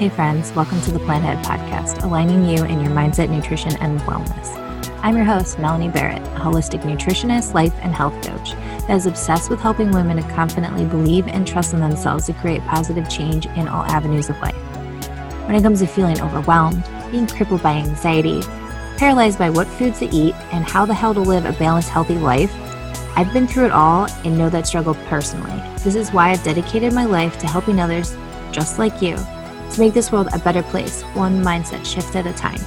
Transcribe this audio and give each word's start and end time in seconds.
Hey, 0.00 0.08
friends, 0.08 0.50
welcome 0.52 0.80
to 0.80 0.92
the 0.92 0.98
Plant 1.00 1.26
Ahead 1.26 1.44
Podcast, 1.44 2.02
aligning 2.02 2.48
you 2.48 2.64
in 2.64 2.80
your 2.80 2.90
mindset, 2.90 3.28
nutrition, 3.28 3.76
and 3.82 4.00
wellness. 4.00 4.56
I'm 5.02 5.14
your 5.14 5.26
host, 5.26 5.58
Melanie 5.58 5.90
Barrett, 5.90 6.22
a 6.22 6.40
holistic 6.40 6.80
nutritionist, 6.84 7.52
life, 7.52 7.74
and 7.82 7.94
health 7.94 8.14
coach 8.24 8.52
that 8.86 8.96
is 8.96 9.04
obsessed 9.04 9.50
with 9.50 9.60
helping 9.60 9.90
women 9.90 10.16
to 10.16 10.22
confidently 10.30 10.86
believe 10.86 11.28
and 11.28 11.46
trust 11.46 11.74
in 11.74 11.80
themselves 11.80 12.24
to 12.24 12.32
create 12.32 12.62
positive 12.62 13.10
change 13.10 13.44
in 13.44 13.68
all 13.68 13.84
avenues 13.90 14.30
of 14.30 14.40
life. 14.40 14.54
When 15.44 15.54
it 15.54 15.62
comes 15.62 15.80
to 15.80 15.86
feeling 15.86 16.18
overwhelmed, 16.22 16.82
being 17.10 17.26
crippled 17.26 17.62
by 17.62 17.72
anxiety, 17.72 18.40
paralyzed 18.96 19.38
by 19.38 19.50
what 19.50 19.66
foods 19.66 19.98
to 19.98 20.06
eat, 20.06 20.34
and 20.50 20.64
how 20.64 20.86
the 20.86 20.94
hell 20.94 21.12
to 21.12 21.20
live 21.20 21.44
a 21.44 21.52
balanced, 21.58 21.90
healthy 21.90 22.16
life, 22.16 22.54
I've 23.18 23.34
been 23.34 23.46
through 23.46 23.66
it 23.66 23.72
all 23.72 24.06
and 24.24 24.38
know 24.38 24.48
that 24.48 24.66
struggle 24.66 24.94
personally. 25.10 25.60
This 25.84 25.94
is 25.94 26.10
why 26.10 26.30
I've 26.30 26.42
dedicated 26.42 26.94
my 26.94 27.04
life 27.04 27.36
to 27.40 27.46
helping 27.46 27.78
others 27.78 28.16
just 28.50 28.78
like 28.78 29.02
you 29.02 29.18
to 29.72 29.80
make 29.80 29.94
this 29.94 30.10
world 30.10 30.28
a 30.32 30.38
better 30.38 30.62
place, 30.62 31.02
one 31.14 31.42
mindset 31.42 31.84
shift 31.86 32.16
at 32.16 32.26
a 32.26 32.32
time. 32.32 32.60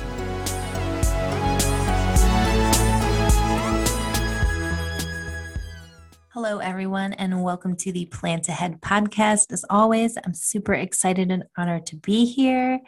Hello, 6.29 6.57
everyone, 6.59 7.13
and 7.13 7.43
welcome 7.43 7.75
to 7.77 7.91
the 7.91 8.05
Plant 8.05 8.49
Ahead 8.49 8.81
podcast. 8.81 9.51
As 9.51 9.63
always, 9.69 10.17
I'm 10.25 10.33
super 10.33 10.73
excited 10.73 11.31
and 11.31 11.43
honored 11.57 11.85
to 11.87 11.95
be 11.95 12.25
here. 12.25 12.79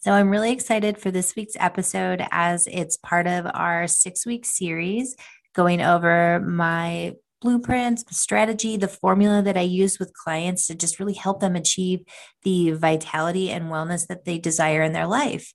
So, 0.00 0.12
I'm 0.12 0.30
really 0.30 0.50
excited 0.50 0.98
for 0.98 1.10
this 1.10 1.36
week's 1.36 1.56
episode 1.60 2.26
as 2.30 2.66
it's 2.66 2.96
part 2.96 3.26
of 3.26 3.46
our 3.54 3.86
six 3.86 4.26
week 4.26 4.44
series 4.44 5.14
going 5.54 5.80
over 5.80 6.40
my 6.40 7.12
blueprints, 7.42 8.04
the 8.04 8.14
strategy, 8.14 8.76
the 8.76 8.88
formula 8.88 9.42
that 9.42 9.58
I 9.58 9.62
use 9.62 9.98
with 9.98 10.14
clients 10.14 10.66
to 10.68 10.74
just 10.74 10.98
really 10.98 11.14
help 11.14 11.40
them 11.40 11.56
achieve 11.56 12.00
the 12.42 12.70
vitality 12.70 13.50
and 13.50 13.66
wellness 13.66 14.06
that 14.06 14.24
they 14.24 14.38
desire 14.38 14.82
in 14.82 14.92
their 14.92 15.06
life. 15.06 15.52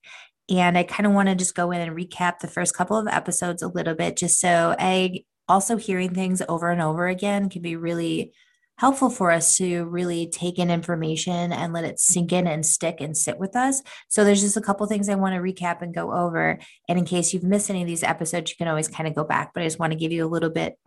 And 0.49 0.77
I 0.77 0.83
kind 0.83 1.07
of 1.07 1.13
want 1.13 1.29
to 1.29 1.35
just 1.35 1.55
go 1.55 1.71
in 1.71 1.81
and 1.81 1.95
recap 1.97 2.39
the 2.39 2.47
first 2.47 2.75
couple 2.75 2.97
of 2.97 3.07
episodes 3.07 3.61
a 3.61 3.67
little 3.67 3.95
bit, 3.95 4.17
just 4.17 4.39
so 4.39 4.75
I 4.77 5.23
also 5.47 5.77
hearing 5.77 6.13
things 6.13 6.41
over 6.47 6.69
and 6.69 6.81
over 6.81 7.07
again 7.07 7.49
can 7.49 7.61
be 7.61 7.75
really 7.75 8.33
helpful 8.77 9.09
for 9.09 9.31
us 9.31 9.57
to 9.57 9.85
really 9.85 10.27
take 10.27 10.59
in 10.59 10.69
information 10.69 11.51
and 11.51 11.73
let 11.73 11.83
it 11.83 11.99
sink 11.99 12.31
in 12.31 12.45
and 12.45 12.63
stick 12.65 13.01
and 13.01 13.17
sit 13.17 13.39
with 13.39 13.55
us. 13.55 13.81
So 14.07 14.23
there's 14.23 14.41
just 14.41 14.57
a 14.57 14.61
couple 14.61 14.85
things 14.85 15.09
I 15.09 15.15
want 15.15 15.33
to 15.33 15.41
recap 15.41 15.81
and 15.81 15.95
go 15.95 16.13
over. 16.13 16.59
And 16.87 16.99
in 16.99 17.05
case 17.05 17.33
you've 17.33 17.43
missed 17.43 17.71
any 17.71 17.81
of 17.81 17.87
these 17.87 18.03
episodes, 18.03 18.51
you 18.51 18.57
can 18.57 18.67
always 18.67 18.87
kind 18.87 19.07
of 19.07 19.15
go 19.15 19.23
back, 19.23 19.51
but 19.53 19.63
I 19.63 19.65
just 19.65 19.79
want 19.79 19.93
to 19.93 19.99
give 19.99 20.11
you 20.11 20.25
a 20.25 20.29
little 20.29 20.51
bit 20.51 20.77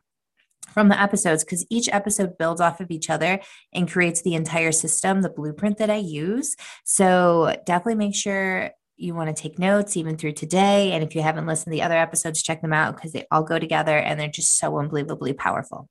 from 0.68 0.88
the 0.88 1.00
episodes 1.00 1.44
because 1.44 1.66
each 1.70 1.88
episode 1.88 2.38
builds 2.38 2.60
off 2.60 2.80
of 2.80 2.90
each 2.90 3.10
other 3.10 3.40
and 3.72 3.90
creates 3.90 4.22
the 4.22 4.34
entire 4.34 4.72
system, 4.72 5.22
the 5.22 5.28
blueprint 5.28 5.78
that 5.78 5.90
I 5.90 5.96
use. 5.96 6.56
So 6.84 7.56
definitely 7.66 7.96
make 7.96 8.14
sure 8.14 8.70
you 9.00 9.14
want 9.14 9.34
to 9.34 9.42
take 9.42 9.58
notes 9.58 9.96
even 9.96 10.16
through 10.16 10.32
today. 10.32 10.92
And 10.92 11.02
if 11.02 11.14
you 11.14 11.22
haven't 11.22 11.46
listened 11.46 11.72
to 11.72 11.76
the 11.76 11.82
other 11.82 11.96
episodes, 11.96 12.42
check 12.42 12.60
them 12.60 12.72
out 12.72 12.96
because 12.96 13.12
they 13.12 13.26
all 13.30 13.42
go 13.42 13.58
together 13.58 13.96
and 13.96 14.20
they're 14.20 14.28
just 14.28 14.58
so 14.58 14.78
unbelievably 14.78 15.32
powerful. 15.32 15.88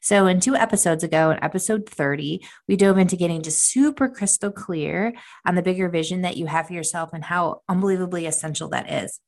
So, 0.00 0.26
in 0.26 0.38
two 0.38 0.54
episodes 0.54 1.02
ago, 1.02 1.30
in 1.30 1.42
episode 1.42 1.88
30, 1.88 2.44
we 2.68 2.76
dove 2.76 2.98
into 2.98 3.16
getting 3.16 3.42
just 3.42 3.64
super 3.64 4.08
crystal 4.08 4.52
clear 4.52 5.12
on 5.44 5.56
the 5.56 5.62
bigger 5.62 5.88
vision 5.88 6.22
that 6.22 6.36
you 6.36 6.46
have 6.46 6.68
for 6.68 6.72
yourself 6.72 7.10
and 7.12 7.24
how 7.24 7.62
unbelievably 7.68 8.26
essential 8.26 8.68
that 8.68 8.90
is. 8.90 9.18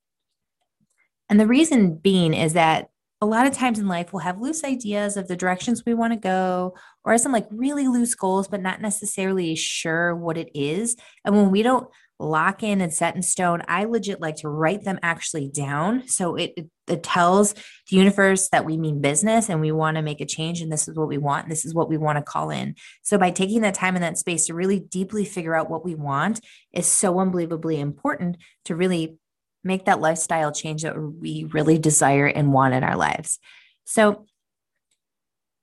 And 1.29 1.41
the 1.41 1.47
reason 1.47 1.97
being 1.97 2.34
is 2.34 2.53
that 2.53 2.89
a 3.25 3.27
lot 3.27 3.47
of 3.47 3.55
times 3.55 3.78
in 3.78 3.89
life 3.89 4.12
we'll 4.12 4.20
have 4.20 4.39
loose 4.39 4.62
ideas 4.64 5.17
of 5.17 5.28
the 5.28 5.36
directions 5.36 5.83
we 5.86 5.94
want 5.94 6.12
to 6.12 6.19
go 6.19 6.75
or 7.06 7.17
some 7.17 7.33
like 7.33 7.47
really 7.50 7.89
loose 7.89 8.14
goals 8.14 8.48
but 8.48 8.61
not 8.61 8.83
necessarily 8.83 9.55
sure 9.55 10.14
what 10.14 10.36
it 10.36 10.50
is. 10.55 10.94
And 11.24 11.34
when 11.34 11.51
we 11.51 11.63
don't 11.63 11.89
lock 12.20 12.63
in 12.63 12.80
and 12.80 12.95
set 12.95 13.17
in 13.17 13.23
stone 13.23 13.61
i 13.67 13.84
legit 13.84 14.20
like 14.20 14.36
to 14.36 14.48
write 14.48 14.84
them 14.84 14.98
actually 15.02 15.48
down. 15.48 16.07
So 16.07 16.36
it, 16.36 16.52
it, 16.86 17.02
tells 17.02 17.55
the 17.55 17.96
universe 17.96 18.51
that 18.51 18.67
we 18.67 18.77
mean 18.77 19.01
business 19.01 19.48
and 19.48 19.61
we 19.61 19.73
want 19.73 19.96
to 19.96 20.02
make 20.02 20.20
a 20.20 20.27
change 20.27 20.61
and 20.61 20.70
this 20.70 20.86
is 20.86 20.95
what 20.95 21.08
we 21.08 21.17
want 21.17 21.48
this 21.48 21.64
is 21.64 21.74
what 21.74 21.89
we 21.89 21.96
want 21.96 22.18
to 22.18 22.23
call 22.23 22.51
in. 22.51 22.74
So 23.02 23.17
by 23.17 23.30
taking 23.30 23.63
that 23.63 23.74
time 23.74 23.96
and 23.96 24.05
that 24.05 24.18
space 24.18 24.46
to 24.46 24.55
really 24.55 24.80
deeply 24.80 25.24
figure 25.24 25.55
out 25.55 25.70
what 25.70 25.84
we 25.84 25.95
want 25.95 26.40
is 26.74 26.86
so 26.86 27.18
unbelievably 27.18 27.80
important 27.80 28.36
to 28.67 28.77
really 28.77 29.18
make 29.64 29.86
that 29.86 30.01
lifestyle 30.01 30.52
change 30.52 30.83
that 30.83 31.01
we 31.01 31.45
really 31.52 31.79
desire 31.79 32.27
and 32.27 32.52
want 32.52 32.75
in 32.75 32.85
our 32.85 32.97
lives. 32.97 33.39
So 33.85 34.27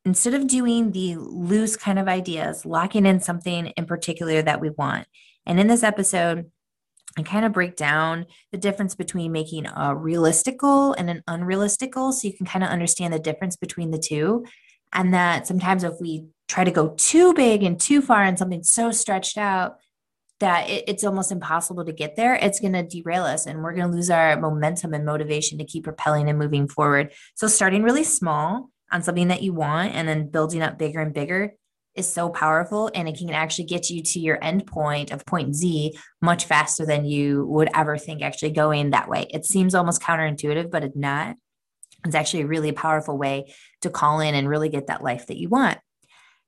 instead 0.06 0.34
of 0.34 0.48
doing 0.48 0.92
the 0.92 1.16
loose 1.18 1.78
kind 1.78 2.00
of 2.00 2.08
ideas, 2.08 2.66
locking 2.66 3.06
in 3.06 3.20
something 3.20 3.68
in 3.68 3.86
particular 3.86 4.42
that 4.42 4.60
we 4.60 4.70
want. 4.72 5.08
And 5.46 5.60
in 5.60 5.68
this 5.68 5.84
episode, 5.84 6.52
I 7.18 7.24
kind 7.24 7.46
of 7.46 7.52
break 7.52 7.76
down 7.76 8.26
the 8.52 8.58
difference 8.58 8.96
between 8.96 9.32
making 9.32 9.66
a 9.68 9.96
realistic 9.96 10.58
goal 10.60 10.94
and 10.94 11.10
an 11.10 11.24
unrealistic 11.28 11.94
goal 11.94 12.14
so 12.14 12.28
you 12.28 12.34
can 12.34 12.46
kind 12.46 12.64
of 12.64 12.70
understand 12.70 13.14
the 13.14 13.20
difference 13.20 13.58
between 13.58 13.92
the 13.92 14.00
two. 14.00 14.46
And 14.94 15.14
that 15.14 15.46
sometimes 15.46 15.84
if 15.84 15.94
we 16.00 16.28
try 16.48 16.64
to 16.64 16.72
go 16.72 16.96
too 16.98 17.34
big 17.34 17.64
and 17.64 17.80
too 17.80 18.02
far 18.02 18.24
and 18.24 18.40
something 18.40 18.64
so 18.64 18.92
stretched 18.92 19.38
out, 19.38 19.78
that 20.42 20.70
it, 20.70 20.84
it's 20.88 21.04
almost 21.04 21.32
impossible 21.32 21.86
to 21.86 21.94
get 21.94 22.16
there, 22.16 22.36
it's 22.36 22.60
going 22.60 22.74
to 22.74 22.84
derail 22.84 23.24
us 23.24 23.46
and 23.46 23.64
we're 23.64 23.74
going 23.74 23.90
to 23.90 23.96
lose 23.96 24.10
our 24.10 24.40
momentum 24.40 24.94
and 24.94 25.06
motivation 25.06 25.58
to 25.58 25.66
keep 25.66 25.86
propelling 25.86 26.30
and 26.30 26.38
moving 26.38 26.68
forward. 26.68 27.14
So, 27.36 27.48
starting 27.48 27.84
really 27.84 28.04
small 28.04 28.70
on 28.92 29.02
something 29.02 29.30
that 29.30 29.42
you 29.42 29.54
want 29.54 29.96
and 29.96 30.08
then 30.08 30.30
building 30.30 30.62
up 30.62 30.78
bigger 30.78 31.00
and 31.00 31.14
bigger 31.14 31.54
is 31.96 32.12
so 32.12 32.30
powerful 32.30 32.90
and 32.94 33.08
it 33.08 33.18
can 33.18 33.30
actually 33.32 33.66
get 33.66 33.90
you 33.90 34.02
to 34.02 34.20
your 34.20 34.42
end 34.42 34.66
point 34.66 35.12
of 35.12 35.26
point 35.26 35.56
Z 35.56 35.98
much 36.22 36.46
faster 36.46 36.86
than 36.86 37.06
you 37.06 37.46
would 37.48 37.70
ever 37.74 37.98
think 37.98 38.22
actually 38.22 38.52
going 38.52 38.92
that 38.92 39.10
way. 39.10 39.28
It 39.30 39.46
seems 39.46 39.76
almost 39.76 40.02
counterintuitive, 40.02 40.72
but 40.72 40.84
it's 40.84 40.96
not. 40.96 41.36
It's 42.06 42.16
actually 42.16 42.44
a 42.44 42.48
really 42.48 42.72
powerful 42.72 43.18
way 43.18 43.54
to 43.82 43.90
call 43.90 44.22
in 44.22 44.36
and 44.36 44.48
really 44.48 44.70
get 44.70 44.88
that 44.88 45.04
life 45.04 45.28
that 45.28 45.38
you 45.38 45.50
want. 45.50 45.78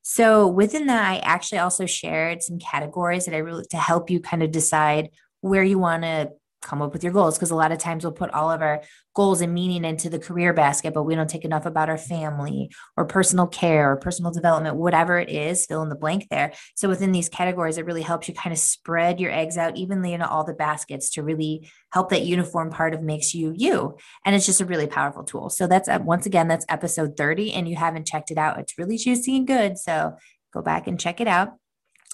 So 0.04 0.48
within 0.48 0.88
that, 0.88 1.10
I 1.10 1.18
actually 1.20 1.60
also 1.60 1.86
shared 1.86 2.44
some 2.44 2.60
categories 2.60 3.26
that 3.26 3.34
I 3.34 3.40
really 3.40 3.66
to 3.72 3.78
help 3.78 4.10
you 4.10 4.20
kind 4.20 4.44
of 4.44 4.52
decide 4.52 5.10
where 5.42 5.64
you 5.64 5.80
want 5.80 6.04
to 6.04 6.32
come 6.64 6.82
up 6.82 6.94
with 6.94 7.04
your 7.04 7.14
goals 7.14 7.38
because 7.38 7.52
a 7.52 7.56
lot 7.56 7.72
of 7.72 7.78
times 7.78 8.04
we'll 8.04 8.14
put 8.14 8.32
all 8.32 8.50
of 8.50 8.62
our 8.62 8.82
goals 9.16 9.42
and 9.42 9.54
meaning 9.54 9.86
into 9.86 10.10
the 10.10 10.18
career 10.18 10.54
basket 10.54 10.94
but 10.94 11.04
we 11.04 11.14
don't 11.14 11.30
take 11.30 11.46
enough 11.46 11.66
about 11.66 11.90
our 11.90 11.98
family 11.98 12.72
or 12.98 13.06
personal 13.06 13.46
care 13.46 13.92
or 13.92 13.98
personal 13.98 14.32
development 14.32 14.76
whatever 14.76 15.20
it 15.20 15.30
is 15.30 15.66
fill 15.66 15.84
in 15.84 15.90
the 15.90 15.96
blank 15.96 16.28
there. 16.30 16.54
So 16.76 16.90
within 16.90 17.12
these 17.12 17.30
categories 17.30 17.78
it 17.78 17.86
really 17.86 18.02
helps 18.02 18.28
you 18.28 18.34
kind 18.34 18.54
of 18.54 18.60
spread 18.60 19.20
your 19.20 19.32
eggs 19.32 19.58
out 19.58 19.78
evenly 19.78 20.14
into 20.14 20.28
all 20.28 20.44
the 20.44 20.54
baskets 20.54 21.12
to 21.12 21.24
really 21.24 21.70
help 21.92 22.10
that 22.10 22.24
uniform 22.24 22.72
part 22.72 22.94
of 22.94 23.02
makes 23.02 23.34
you 23.34 23.54
you. 23.56 23.98
And 24.26 24.36
it's 24.36 24.46
just 24.46 24.62
a 24.62 24.66
really 24.66 24.88
powerful 24.88 25.24
tool. 25.24 25.50
So 25.50 25.68
that's 25.68 25.88
uh, 25.88 26.00
once 26.02 26.26
again 26.26 26.48
that's 26.48 26.66
episode 26.70 27.18
30 27.18 27.54
and 27.54 27.68
you 27.68 27.76
haven't 27.76 28.08
checked 28.08 28.32
it 28.32 28.38
out. 28.38 28.60
It's 28.60 28.78
really 28.78 28.98
juicy 28.98 29.38
and 29.38 29.48
good. 29.48 29.78
So 29.78 30.16
go 30.54 30.62
back 30.62 30.88
and 30.88 31.00
check 31.00 31.22
it 31.22 31.28
out 31.28 31.54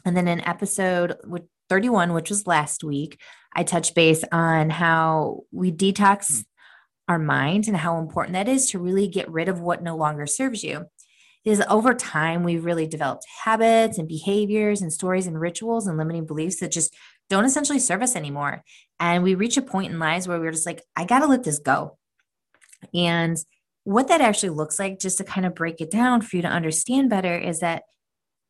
and 0.06 0.16
then 0.16 0.28
in 0.28 0.42
episode 0.48 1.16
31 1.70 2.14
which 2.14 2.30
was 2.30 2.48
last 2.48 2.84
week 2.84 3.20
I 3.54 3.64
touch 3.64 3.94
base 3.94 4.24
on 4.32 4.70
how 4.70 5.42
we 5.52 5.72
detox 5.72 6.38
hmm. 6.38 6.42
our 7.08 7.20
mind 7.20 7.68
and 7.68 7.78
how 7.78 8.00
important 8.00 8.34
that 8.34 8.48
is 8.48 8.70
to 8.72 8.80
really 8.80 9.08
get 9.08 9.30
rid 9.30 9.50
of 9.50 9.60
what 9.60 9.84
no 9.84 9.96
longer 9.96 10.28
serves 10.28 10.64
you. 10.64 10.86
Is 11.46 11.64
over 11.70 11.94
time, 11.94 12.44
we've 12.44 12.66
really 12.66 12.86
developed 12.86 13.26
habits 13.44 13.98
and 13.98 14.08
behaviors 14.10 14.82
and 14.82 14.92
stories 14.92 15.26
and 15.26 15.40
rituals 15.40 15.88
and 15.88 15.98
limiting 15.98 16.26
beliefs 16.26 16.60
that 16.60 16.72
just 16.72 16.94
don't 17.30 17.46
essentially 17.46 17.80
serve 17.80 18.02
us 18.04 18.16
anymore. 18.16 18.62
And 19.00 19.24
we 19.24 19.36
reach 19.36 19.56
a 19.56 19.62
point 19.62 19.92
in 19.92 20.00
lives 20.00 20.28
where 20.28 20.40
we're 20.40 20.52
just 20.52 20.66
like, 20.66 20.84
I 20.98 21.06
got 21.06 21.20
to 21.20 21.28
let 21.28 21.44
this 21.44 21.58
go. 21.58 21.98
And 22.94 23.38
what 23.86 24.10
that 24.10 24.22
actually 24.22 24.50
looks 24.50 24.78
like, 24.80 25.00
just 25.00 25.18
to 25.20 25.24
kind 25.24 25.46
of 25.46 25.56
break 25.56 25.80
it 25.80 25.90
down 25.90 26.22
for 26.22 26.36
you 26.36 26.42
to 26.42 26.50
understand 26.50 27.10
better, 27.10 27.36
is 27.36 27.62
that 27.62 27.84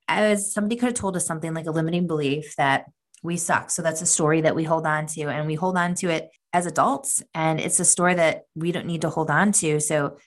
as 0.10 0.52
somebody 0.52 0.76
could 0.76 0.88
have 0.88 0.96
told 0.96 1.16
us 1.16 1.26
something 1.26 1.54
like 1.54 1.68
a 1.68 1.72
limiting 1.72 2.08
belief 2.08 2.56
that 2.58 2.86
we 3.24 3.38
suck. 3.38 3.70
So 3.70 3.82
that's 3.82 4.02
a 4.02 4.06
story 4.06 4.42
that 4.42 4.56
we 4.56 4.64
hold 4.64 4.86
on 4.86 5.06
to 5.08 5.24
and 5.24 5.46
we 5.46 5.56
hold 5.56 5.78
on 5.78 5.94
to 5.96 6.10
it 6.10 6.30
as 6.52 6.66
adults. 6.66 7.22
And 7.34 7.60
it's 7.60 7.80
a 7.80 7.86
story 7.86 8.16
that 8.16 8.44
we 8.56 8.72
don't 8.72 8.88
need 8.88 9.02
to 9.02 9.10
hold 9.10 9.30
on 9.30 9.52
to. 9.54 9.80
So 9.80 10.18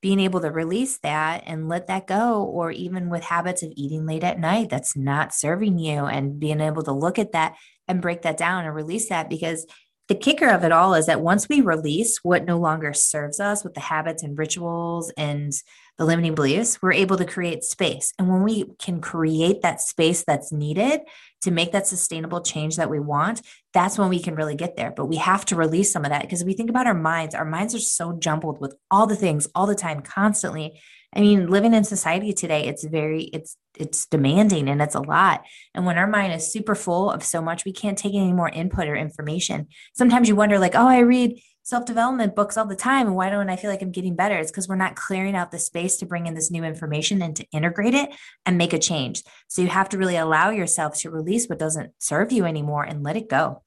being 0.00 0.20
able 0.20 0.40
to 0.40 0.50
release 0.50 0.98
that 0.98 1.44
and 1.46 1.68
let 1.68 1.86
that 1.86 2.06
go, 2.06 2.42
or 2.42 2.70
even 2.72 3.08
with 3.08 3.22
habits 3.22 3.62
of 3.62 3.72
eating 3.76 4.04
late 4.04 4.24
at 4.24 4.38
night 4.38 4.68
that's 4.68 4.96
not 4.96 5.32
serving 5.32 5.78
you, 5.78 6.06
and 6.06 6.40
being 6.40 6.60
able 6.60 6.82
to 6.82 6.92
look 6.92 7.18
at 7.18 7.32
that 7.32 7.54
and 7.86 8.02
break 8.02 8.22
that 8.22 8.36
down 8.36 8.64
and 8.64 8.74
release 8.74 9.08
that 9.08 9.30
because 9.30 9.64
the 10.12 10.18
kicker 10.18 10.48
of 10.48 10.62
it 10.62 10.72
all 10.72 10.92
is 10.92 11.06
that 11.06 11.22
once 11.22 11.48
we 11.48 11.62
release 11.62 12.18
what 12.22 12.44
no 12.44 12.58
longer 12.58 12.92
serves 12.92 13.40
us 13.40 13.64
with 13.64 13.72
the 13.72 13.80
habits 13.80 14.22
and 14.22 14.36
rituals 14.36 15.10
and 15.16 15.54
the 15.96 16.04
limiting 16.04 16.34
beliefs, 16.34 16.82
we're 16.82 16.92
able 16.92 17.16
to 17.16 17.24
create 17.24 17.64
space. 17.64 18.12
And 18.18 18.28
when 18.28 18.42
we 18.42 18.66
can 18.78 19.00
create 19.00 19.62
that 19.62 19.80
space 19.80 20.22
that's 20.22 20.52
needed 20.52 21.00
to 21.40 21.50
make 21.50 21.72
that 21.72 21.86
sustainable 21.86 22.42
change 22.42 22.76
that 22.76 22.90
we 22.90 23.00
want, 23.00 23.40
that's 23.72 23.96
when 23.96 24.10
we 24.10 24.20
can 24.20 24.34
really 24.34 24.54
get 24.54 24.76
there. 24.76 24.90
But 24.94 25.06
we 25.06 25.16
have 25.16 25.46
to 25.46 25.56
release 25.56 25.90
some 25.90 26.04
of 26.04 26.10
that 26.10 26.20
because 26.20 26.44
we 26.44 26.52
think 26.52 26.68
about 26.68 26.86
our 26.86 26.92
minds, 26.92 27.34
our 27.34 27.46
minds 27.46 27.74
are 27.74 27.78
so 27.78 28.12
jumbled 28.12 28.60
with 28.60 28.74
all 28.90 29.06
the 29.06 29.16
things 29.16 29.48
all 29.54 29.66
the 29.66 29.74
time, 29.74 30.02
constantly, 30.02 30.78
I 31.14 31.20
mean, 31.20 31.48
living 31.48 31.74
in 31.74 31.84
society 31.84 32.32
today, 32.32 32.66
it's 32.66 32.84
very, 32.84 33.24
it's, 33.24 33.56
it's 33.78 34.06
demanding 34.06 34.68
and 34.68 34.80
it's 34.80 34.94
a 34.94 35.00
lot. 35.00 35.44
And 35.74 35.84
when 35.84 35.98
our 35.98 36.06
mind 36.06 36.32
is 36.32 36.50
super 36.50 36.74
full 36.74 37.10
of 37.10 37.22
so 37.22 37.42
much, 37.42 37.64
we 37.64 37.72
can't 37.72 37.98
take 37.98 38.14
any 38.14 38.32
more 38.32 38.48
input 38.48 38.88
or 38.88 38.96
information. 38.96 39.68
Sometimes 39.94 40.28
you 40.28 40.36
wonder, 40.36 40.58
like, 40.58 40.74
oh, 40.74 40.88
I 40.88 41.00
read 41.00 41.38
self 41.62 41.84
development 41.84 42.34
books 42.34 42.56
all 42.56 42.66
the 42.66 42.76
time. 42.76 43.06
And 43.06 43.16
why 43.16 43.30
don't 43.30 43.50
I 43.50 43.56
feel 43.56 43.70
like 43.70 43.82
I'm 43.82 43.92
getting 43.92 44.16
better? 44.16 44.36
It's 44.36 44.50
because 44.50 44.68
we're 44.68 44.76
not 44.76 44.96
clearing 44.96 45.36
out 45.36 45.50
the 45.50 45.58
space 45.58 45.96
to 45.98 46.06
bring 46.06 46.26
in 46.26 46.34
this 46.34 46.50
new 46.50 46.64
information 46.64 47.22
and 47.22 47.36
to 47.36 47.46
integrate 47.52 47.94
it 47.94 48.10
and 48.46 48.58
make 48.58 48.72
a 48.72 48.78
change. 48.78 49.22
So 49.48 49.62
you 49.62 49.68
have 49.68 49.88
to 49.90 49.98
really 49.98 50.16
allow 50.16 50.50
yourself 50.50 50.98
to 51.00 51.10
release 51.10 51.46
what 51.46 51.58
doesn't 51.58 51.92
serve 51.98 52.32
you 52.32 52.44
anymore 52.44 52.84
and 52.84 53.02
let 53.02 53.16
it 53.16 53.28
go. 53.28 53.62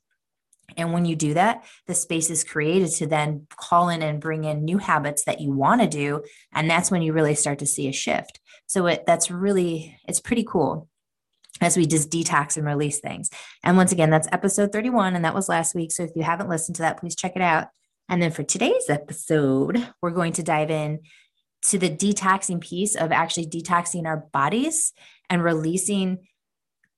And 0.77 0.93
when 0.93 1.05
you 1.05 1.15
do 1.15 1.33
that, 1.35 1.63
the 1.87 1.93
space 1.93 2.29
is 2.29 2.43
created 2.43 2.89
to 2.93 3.07
then 3.07 3.47
call 3.55 3.89
in 3.89 4.01
and 4.01 4.19
bring 4.19 4.43
in 4.43 4.65
new 4.65 4.77
habits 4.77 5.25
that 5.25 5.41
you 5.41 5.51
want 5.51 5.81
to 5.81 5.87
do. 5.87 6.23
And 6.53 6.69
that's 6.69 6.91
when 6.91 7.01
you 7.01 7.13
really 7.13 7.35
start 7.35 7.59
to 7.59 7.65
see 7.65 7.87
a 7.87 7.93
shift. 7.93 8.39
So 8.67 8.87
it, 8.87 9.05
that's 9.05 9.29
really, 9.31 9.97
it's 10.07 10.19
pretty 10.19 10.43
cool 10.43 10.89
as 11.61 11.77
we 11.77 11.85
just 11.85 12.09
detox 12.09 12.57
and 12.57 12.65
release 12.65 12.99
things. 12.99 13.29
And 13.63 13.77
once 13.77 13.91
again, 13.91 14.09
that's 14.09 14.27
episode 14.31 14.71
31. 14.71 15.15
And 15.15 15.23
that 15.23 15.35
was 15.35 15.49
last 15.49 15.75
week. 15.75 15.91
So 15.91 16.03
if 16.03 16.11
you 16.15 16.23
haven't 16.23 16.49
listened 16.49 16.75
to 16.77 16.81
that, 16.81 16.99
please 16.99 17.15
check 17.15 17.35
it 17.35 17.41
out. 17.41 17.67
And 18.09 18.21
then 18.21 18.31
for 18.31 18.43
today's 18.43 18.89
episode, 18.89 19.87
we're 20.01 20.11
going 20.11 20.33
to 20.33 20.43
dive 20.43 20.69
in 20.69 20.99
to 21.67 21.79
the 21.79 21.89
detoxing 21.89 22.61
piece 22.61 22.95
of 22.95 23.11
actually 23.11 23.47
detoxing 23.47 24.05
our 24.05 24.17
bodies 24.31 24.93
and 25.29 25.43
releasing 25.43 26.27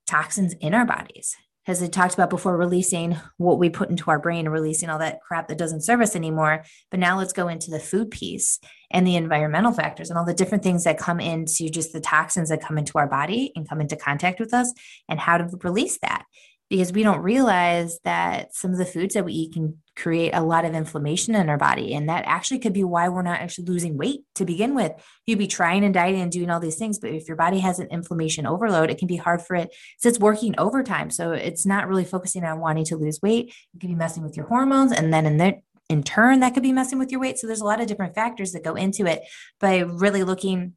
toxins 0.05 0.53
in 0.53 0.73
our 0.73 0.85
bodies. 0.85 1.35
As 1.67 1.83
I 1.83 1.87
talked 1.87 2.13
about 2.13 2.29
before, 2.29 2.55
releasing 2.55 3.17
what 3.35 3.59
we 3.59 3.69
put 3.69 3.89
into 3.89 4.09
our 4.09 4.19
brain 4.19 4.45
and 4.45 4.53
releasing 4.53 4.89
all 4.89 4.99
that 4.99 5.19
crap 5.19 5.49
that 5.49 5.57
doesn't 5.57 5.83
serve 5.83 5.99
us 5.99 6.15
anymore. 6.15 6.63
But 6.89 7.01
now 7.01 7.17
let's 7.17 7.33
go 7.33 7.49
into 7.49 7.71
the 7.71 7.79
food 7.79 8.09
piece 8.09 8.59
and 8.89 9.05
the 9.05 9.17
environmental 9.17 9.73
factors 9.73 10.09
and 10.09 10.17
all 10.17 10.25
the 10.25 10.33
different 10.33 10.63
things 10.63 10.85
that 10.85 10.97
come 10.97 11.19
into 11.19 11.69
just 11.69 11.91
the 11.91 11.99
toxins 11.99 12.47
that 12.49 12.61
come 12.61 12.77
into 12.77 12.97
our 12.97 13.07
body 13.07 13.51
and 13.53 13.67
come 13.67 13.81
into 13.81 13.97
contact 13.97 14.39
with 14.39 14.53
us 14.53 14.73
and 15.09 15.19
how 15.19 15.37
to 15.37 15.49
release 15.61 15.97
that 15.99 16.23
because 16.69 16.93
we 16.93 17.03
don't 17.03 17.21
realize 17.21 17.99
that 18.05 18.55
some 18.55 18.71
of 18.71 18.77
the 18.77 18.85
foods 18.85 19.13
that 19.13 19.25
we 19.25 19.33
eat 19.33 19.53
can 19.53 19.77
create 19.97 20.31
a 20.31 20.43
lot 20.43 20.63
of 20.63 20.75
inflammation 20.75 21.33
in 21.33 21.49
our 21.49 21.57
body. 21.57 21.95
And 21.95 22.07
that 22.07 22.23
actually 22.27 22.59
could 22.59 22.71
be 22.71 22.83
why 22.83 23.09
we're 23.09 23.23
not 23.23 23.39
actually 23.39 23.65
losing 23.65 23.97
weight 23.97 24.21
to 24.35 24.45
begin 24.45 24.75
with. 24.75 24.91
You'd 25.25 25.39
be 25.39 25.47
trying 25.47 25.83
and 25.83 25.93
dieting 25.93 26.21
and 26.21 26.31
doing 26.31 26.51
all 26.51 26.59
these 26.59 26.77
things, 26.77 26.99
but 26.99 27.09
if 27.09 27.27
your 27.27 27.35
body 27.35 27.59
has 27.59 27.79
an 27.79 27.87
inflammation 27.89 28.45
overload, 28.45 28.91
it 28.91 28.99
can 28.99 29.07
be 29.07 29.15
hard 29.15 29.41
for 29.41 29.55
it. 29.55 29.75
So 29.97 30.07
it's 30.07 30.19
working 30.19 30.53
overtime. 30.59 31.09
So 31.09 31.31
it's 31.31 31.65
not 31.65 31.87
really 31.87 32.05
focusing 32.05 32.43
on 32.43 32.59
wanting 32.59 32.85
to 32.85 32.95
lose 32.95 33.21
weight. 33.23 33.47
It 33.73 33.79
could 33.79 33.89
be 33.89 33.95
messing 33.95 34.23
with 34.23 34.37
your 34.37 34.45
hormones. 34.45 34.91
And 34.91 35.11
then 35.11 35.25
in 35.25 35.37
that 35.37 35.55
in 35.89 36.03
turn, 36.03 36.41
that 36.41 36.53
could 36.53 36.63
be 36.63 36.73
messing 36.73 36.99
with 36.99 37.11
your 37.11 37.21
weight. 37.21 37.39
So 37.39 37.47
there's 37.47 37.61
a 37.61 37.65
lot 37.65 37.81
of 37.81 37.87
different 37.87 38.13
factors 38.13 38.51
that 38.51 38.63
go 38.63 38.75
into 38.75 39.05
it 39.05 39.21
by 39.59 39.79
really 39.79 40.23
looking 40.23 40.73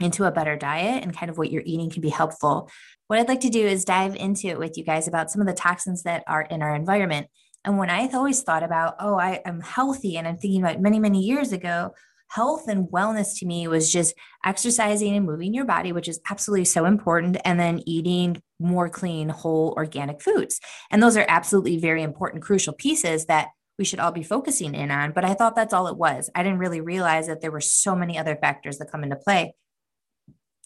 into 0.00 0.24
a 0.24 0.30
better 0.30 0.56
diet 0.56 1.02
and 1.02 1.16
kind 1.16 1.30
of 1.30 1.38
what 1.38 1.50
you're 1.50 1.62
eating 1.64 1.90
can 1.90 2.02
be 2.02 2.10
helpful. 2.10 2.70
What 3.06 3.18
I'd 3.18 3.28
like 3.28 3.40
to 3.40 3.50
do 3.50 3.66
is 3.66 3.84
dive 3.84 4.14
into 4.14 4.48
it 4.48 4.58
with 4.58 4.76
you 4.76 4.84
guys 4.84 5.08
about 5.08 5.30
some 5.30 5.40
of 5.40 5.46
the 5.46 5.52
toxins 5.52 6.02
that 6.02 6.22
are 6.26 6.42
in 6.42 6.62
our 6.62 6.74
environment. 6.74 7.28
And 7.64 7.78
when 7.78 7.90
I've 7.90 8.14
always 8.14 8.42
thought 8.42 8.62
about, 8.62 8.96
oh, 8.98 9.16
I 9.16 9.40
am 9.44 9.60
healthy, 9.60 10.16
and 10.16 10.26
I'm 10.26 10.36
thinking 10.36 10.62
about 10.62 10.80
many, 10.80 10.98
many 10.98 11.20
years 11.20 11.52
ago, 11.52 11.94
health 12.28 12.66
and 12.66 12.88
wellness 12.88 13.38
to 13.38 13.46
me 13.46 13.68
was 13.68 13.92
just 13.92 14.14
exercising 14.44 15.14
and 15.14 15.26
moving 15.26 15.52
your 15.52 15.66
body, 15.66 15.92
which 15.92 16.08
is 16.08 16.20
absolutely 16.30 16.64
so 16.64 16.86
important, 16.86 17.36
and 17.44 17.60
then 17.60 17.82
eating 17.86 18.42
more 18.58 18.88
clean, 18.88 19.28
whole, 19.28 19.74
organic 19.76 20.22
foods. 20.22 20.58
And 20.90 21.02
those 21.02 21.16
are 21.16 21.26
absolutely 21.28 21.78
very 21.78 22.02
important, 22.02 22.42
crucial 22.42 22.72
pieces 22.72 23.26
that 23.26 23.48
we 23.78 23.84
should 23.84 24.00
all 24.00 24.12
be 24.12 24.22
focusing 24.22 24.74
in 24.74 24.90
on. 24.90 25.12
But 25.12 25.24
I 25.24 25.34
thought 25.34 25.54
that's 25.54 25.74
all 25.74 25.88
it 25.88 25.96
was. 25.96 26.30
I 26.34 26.42
didn't 26.42 26.58
really 26.58 26.80
realize 26.80 27.26
that 27.26 27.42
there 27.42 27.50
were 27.50 27.60
so 27.60 27.94
many 27.94 28.18
other 28.18 28.36
factors 28.36 28.78
that 28.78 28.90
come 28.90 29.02
into 29.02 29.16
play. 29.16 29.54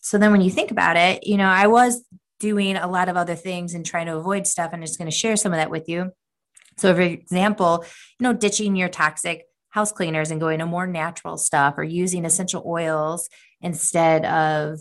So 0.01 0.19
then 0.19 0.31
when 0.31 0.41
you 0.41 0.51
think 0.51 0.71
about 0.71 0.97
it, 0.97 1.27
you 1.27 1.37
know, 1.37 1.49
I 1.49 1.67
was 1.67 2.05
doing 2.39 2.77
a 2.77 2.89
lot 2.89 3.09
of 3.09 3.17
other 3.17 3.35
things 3.35 3.75
and 3.75 3.85
trying 3.85 4.07
to 4.07 4.17
avoid 4.17 4.47
stuff. 4.47 4.73
And 4.73 4.83
I'm 4.83 4.87
just 4.87 4.99
going 4.99 5.11
to 5.11 5.17
share 5.17 5.37
some 5.37 5.53
of 5.53 5.59
that 5.59 5.71
with 5.71 5.89
you. 5.89 6.13
So, 6.79 6.95
for 6.95 7.01
example, 7.01 7.85
you 8.19 8.25
know, 8.25 8.33
ditching 8.33 8.77
your 8.77 8.89
toxic 8.89 9.45
house 9.71 9.93
cleaners 9.93 10.31
and 10.31 10.41
going 10.41 10.59
to 10.59 10.67
more 10.67 10.87
natural 10.87 11.37
stuff 11.37 11.75
or 11.77 11.85
using 11.85 12.25
essential 12.25 12.63
oils 12.67 13.29
instead 13.61 14.25
of 14.25 14.81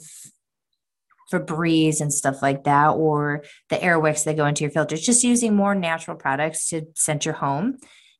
Febreze 1.32 2.02
and 2.02 2.14
stuff 2.14 2.42
like 2.42 2.66
that, 2.66 2.90
or 2.90 3.44
the 3.70 3.82
air 3.82 4.00
wicks 4.00 4.24
that 4.24 4.38
go 4.38 4.46
into 4.46 4.64
your 4.64 4.72
filters, 4.72 5.02
just 5.02 5.24
using 5.24 5.56
more 5.56 5.74
natural 5.74 6.16
products 6.16 6.70
to 6.70 6.84
scent 6.96 7.26
your 7.26 7.34
home. 7.34 7.78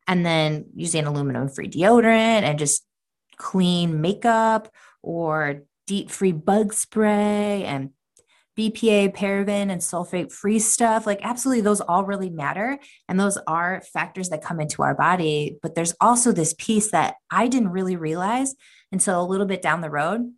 And 0.08 0.24
then 0.24 0.66
using 0.76 1.06
aluminum 1.06 1.50
free 1.50 1.68
deodorant 1.68 2.44
and 2.44 2.60
just 2.60 2.86
clean 3.38 4.02
makeup 4.02 4.70
or 5.02 5.64
DEET 5.88 6.12
free 6.12 6.32
bug 6.32 6.74
spray 6.74 7.64
and 7.64 7.90
BPA, 8.58 9.14
paraben, 9.16 9.70
and 9.70 9.82
sulfate 9.82 10.32
free 10.32 10.60
stuff. 10.60 11.06
Like, 11.06 11.20
absolutely, 11.24 11.62
those 11.62 11.82
all 11.82 12.06
really 12.06 12.30
matter. 12.30 12.80
And 13.10 13.20
those 13.20 13.38
are 13.48 13.82
factors 13.94 14.30
that 14.30 14.44
come 14.44 14.60
into 14.60 14.82
our 14.82 14.96
body. 14.96 15.58
But 15.62 15.76
there's 15.76 15.94
also 16.00 16.32
this 16.32 16.56
piece 16.58 16.92
that 16.92 17.16
I 17.30 17.48
didn't 17.48 17.72
really 17.72 17.96
realize 17.96 18.56
until 18.92 19.22
a 19.22 19.28
little 19.28 19.46
bit 19.46 19.62
down 19.62 19.82
the 19.82 19.90
road. 19.90 20.32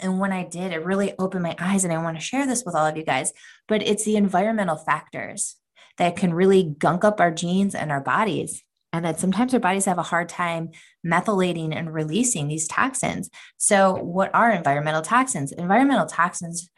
And 0.00 0.18
when 0.18 0.32
I 0.32 0.44
did, 0.44 0.72
it 0.72 0.84
really 0.84 1.12
opened 1.18 1.42
my 1.42 1.54
eyes. 1.58 1.84
And 1.84 1.92
I 1.92 2.02
want 2.02 2.16
to 2.16 2.24
share 2.24 2.46
this 2.46 2.64
with 2.64 2.74
all 2.74 2.86
of 2.86 2.96
you 2.96 3.04
guys. 3.04 3.32
But 3.68 3.82
it's 3.82 4.04
the 4.04 4.16
environmental 4.16 4.76
factors 4.76 5.56
that 5.98 6.16
can 6.16 6.32
really 6.32 6.74
gunk 6.78 7.04
up 7.04 7.20
our 7.20 7.30
genes 7.30 7.74
and 7.74 7.92
our 7.92 8.00
bodies 8.00 8.64
and 8.92 9.04
that 9.04 9.18
sometimes 9.18 9.54
our 9.54 9.60
bodies 9.60 9.86
have 9.86 9.98
a 9.98 10.02
hard 10.02 10.28
time 10.28 10.70
methylating 11.04 11.74
and 11.74 11.92
releasing 11.92 12.46
these 12.46 12.68
toxins. 12.68 13.30
So, 13.56 13.94
what 13.94 14.30
are 14.34 14.50
environmental 14.50 15.02
toxins? 15.02 15.52
Environmental 15.52 16.06
toxins 16.06 16.70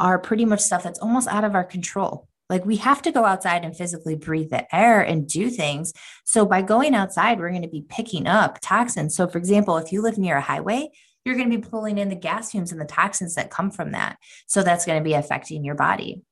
are 0.00 0.18
pretty 0.18 0.44
much 0.44 0.60
stuff 0.60 0.82
that's 0.82 0.98
almost 0.98 1.28
out 1.28 1.44
of 1.44 1.54
our 1.54 1.62
control. 1.62 2.26
Like 2.48 2.64
we 2.64 2.76
have 2.76 3.02
to 3.02 3.12
go 3.12 3.24
outside 3.24 3.64
and 3.64 3.76
physically 3.76 4.16
breathe 4.16 4.50
the 4.50 4.74
air 4.74 5.02
and 5.02 5.28
do 5.28 5.50
things. 5.50 5.92
So, 6.24 6.44
by 6.44 6.62
going 6.62 6.96
outside, 6.96 7.38
we're 7.38 7.50
going 7.50 7.62
to 7.62 7.68
be 7.68 7.86
picking 7.88 8.26
up 8.26 8.58
toxins. 8.60 9.14
So, 9.14 9.28
for 9.28 9.38
example, 9.38 9.76
if 9.76 9.92
you 9.92 10.02
live 10.02 10.18
near 10.18 10.38
a 10.38 10.40
highway, 10.40 10.90
you're 11.24 11.36
going 11.36 11.50
to 11.50 11.56
be 11.58 11.62
pulling 11.62 11.98
in 11.98 12.08
the 12.08 12.16
gas 12.16 12.50
fumes 12.50 12.72
and 12.72 12.80
the 12.80 12.86
toxins 12.86 13.36
that 13.36 13.50
come 13.50 13.70
from 13.70 13.92
that. 13.92 14.16
So, 14.48 14.64
that's 14.64 14.84
going 14.84 14.98
to 14.98 15.04
be 15.04 15.14
affecting 15.14 15.64
your 15.64 15.76
body. 15.76 16.22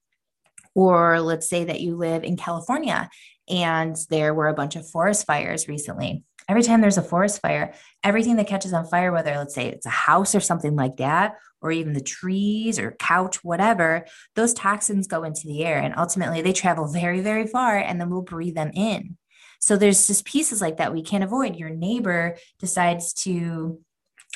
Or 0.75 1.21
let's 1.21 1.49
say 1.49 1.65
that 1.65 1.81
you 1.81 1.95
live 1.95 2.25
in 2.25 2.37
California 2.37 3.09
and 3.49 3.97
there 4.11 4.35
were 4.35 4.49
a 4.49 4.55
bunch 4.55 4.75
of 4.75 4.89
forest 4.89 5.25
fires 5.25 5.69
recently. 5.69 6.25
Every 6.49 6.63
time 6.63 6.81
there's 6.81 6.99
a 6.99 7.03
forest 7.03 7.41
fire, 7.43 7.75
everything 8.03 8.37
that 8.37 8.47
catches 8.47 8.73
on 8.73 8.87
fire, 8.87 9.13
whether 9.13 9.37
let's 9.37 9.55
say 9.55 9.67
it's 9.67 9.87
a 9.87 9.91
house 9.91 10.35
or 10.35 10.41
something 10.41 10.75
like 10.75 10.97
that, 10.97 11.37
or 11.61 11.73
even 11.73 11.93
the 11.93 12.01
trees 12.01 12.79
or 12.79 12.93
couch, 12.99 13.43
whatever, 13.43 14.07
those 14.35 14.55
toxins 14.55 15.07
go 15.07 15.25
into 15.25 15.47
the 15.47 15.65
air 15.65 15.79
and 15.79 15.95
ultimately 15.97 16.43
they 16.43 16.53
travel 16.53 16.87
very, 16.87 17.21
very 17.21 17.47
far 17.47 17.77
and 17.77 18.01
then 18.01 18.11
we'll 18.11 18.23
breathe 18.23 18.55
them 18.55 18.71
in. 18.75 19.17
So 19.61 19.77
there's 19.77 20.07
just 20.07 20.25
pieces 20.25 20.61
like 20.61 20.77
that 20.77 20.93
we 20.93 21.03
can't 21.03 21.25
avoid. 21.25 21.57
Your 21.57 21.71
neighbor 21.71 22.37
decides 22.61 23.13
to 23.25 23.81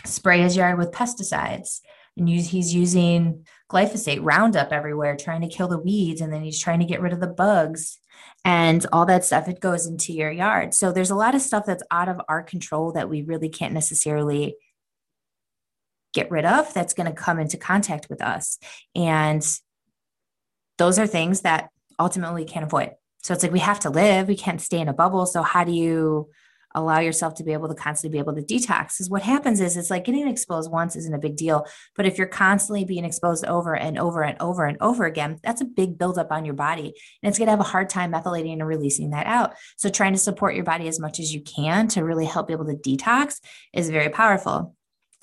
spray 0.04 0.40
his 0.40 0.56
yard 0.56 0.78
with 0.78 0.90
pesticides 0.90 1.80
and 2.16 2.28
use, 2.28 2.48
he's 2.48 2.74
using 2.74 3.46
glyphosate 3.70 4.20
roundup 4.20 4.72
everywhere 4.72 5.16
trying 5.16 5.40
to 5.42 5.48
kill 5.48 5.68
the 5.68 5.78
weeds 5.78 6.20
and 6.20 6.32
then 6.32 6.42
he's 6.42 6.60
trying 6.60 6.80
to 6.80 6.84
get 6.84 7.00
rid 7.00 7.12
of 7.12 7.20
the 7.20 7.26
bugs 7.26 7.98
and 8.44 8.84
all 8.92 9.06
that 9.06 9.24
stuff 9.24 9.48
it 9.48 9.60
goes 9.60 9.86
into 9.86 10.12
your 10.12 10.30
yard 10.30 10.74
so 10.74 10.92
there's 10.92 11.10
a 11.10 11.14
lot 11.14 11.34
of 11.34 11.40
stuff 11.40 11.64
that's 11.64 11.82
out 11.90 12.08
of 12.08 12.20
our 12.28 12.42
control 12.42 12.92
that 12.92 13.08
we 13.08 13.22
really 13.22 13.48
can't 13.48 13.72
necessarily 13.72 14.56
get 16.12 16.30
rid 16.30 16.44
of 16.44 16.72
that's 16.74 16.94
going 16.94 17.06
to 17.06 17.12
come 17.12 17.38
into 17.38 17.56
contact 17.56 18.08
with 18.08 18.22
us 18.22 18.58
and 18.94 19.46
those 20.78 20.98
are 20.98 21.06
things 21.06 21.42
that 21.42 21.70
ultimately 21.98 22.44
can't 22.44 22.64
avoid 22.64 22.90
so 23.22 23.34
it's 23.34 23.42
like 23.42 23.52
we 23.52 23.58
have 23.58 23.80
to 23.80 23.90
live 23.90 24.28
we 24.28 24.36
can't 24.36 24.60
stay 24.60 24.80
in 24.80 24.88
a 24.88 24.94
bubble 24.94 25.26
so 25.26 25.42
how 25.42 25.64
do 25.64 25.72
you 25.72 26.28
allow 26.74 26.98
yourself 26.98 27.34
to 27.34 27.44
be 27.44 27.52
able 27.52 27.68
to 27.68 27.74
constantly 27.74 28.16
be 28.16 28.18
able 28.18 28.34
to 28.34 28.42
detox. 28.42 28.94
Because 28.94 29.10
what 29.10 29.22
happens 29.22 29.60
is 29.60 29.76
it's 29.76 29.90
like 29.90 30.04
getting 30.04 30.28
exposed 30.28 30.70
once 30.70 30.96
isn't 30.96 31.14
a 31.14 31.18
big 31.18 31.36
deal. 31.36 31.66
But 31.96 32.06
if 32.06 32.18
you're 32.18 32.26
constantly 32.26 32.84
being 32.84 33.04
exposed 33.04 33.44
over 33.44 33.74
and 33.74 33.98
over 33.98 34.22
and 34.22 34.40
over 34.40 34.64
and 34.64 34.78
over 34.80 35.04
again, 35.04 35.38
that's 35.42 35.60
a 35.60 35.66
big 35.66 35.98
buildup 35.98 36.32
on 36.32 36.44
your 36.44 36.54
body. 36.54 36.94
And 37.22 37.28
it's 37.28 37.38
going 37.38 37.46
to 37.46 37.52
have 37.52 37.60
a 37.60 37.64
hard 37.64 37.88
time 37.88 38.12
methylating 38.12 38.52
and 38.52 38.66
releasing 38.66 39.10
that 39.10 39.26
out. 39.26 39.54
So 39.76 39.88
trying 39.88 40.12
to 40.12 40.18
support 40.18 40.54
your 40.54 40.64
body 40.64 40.88
as 40.88 41.00
much 41.00 41.20
as 41.20 41.34
you 41.34 41.42
can 41.42 41.88
to 41.88 42.04
really 42.04 42.26
help 42.26 42.48
be 42.48 42.54
able 42.54 42.66
to 42.66 42.76
detox 42.76 43.40
is 43.72 43.90
very 43.90 44.08
powerful. 44.08 44.74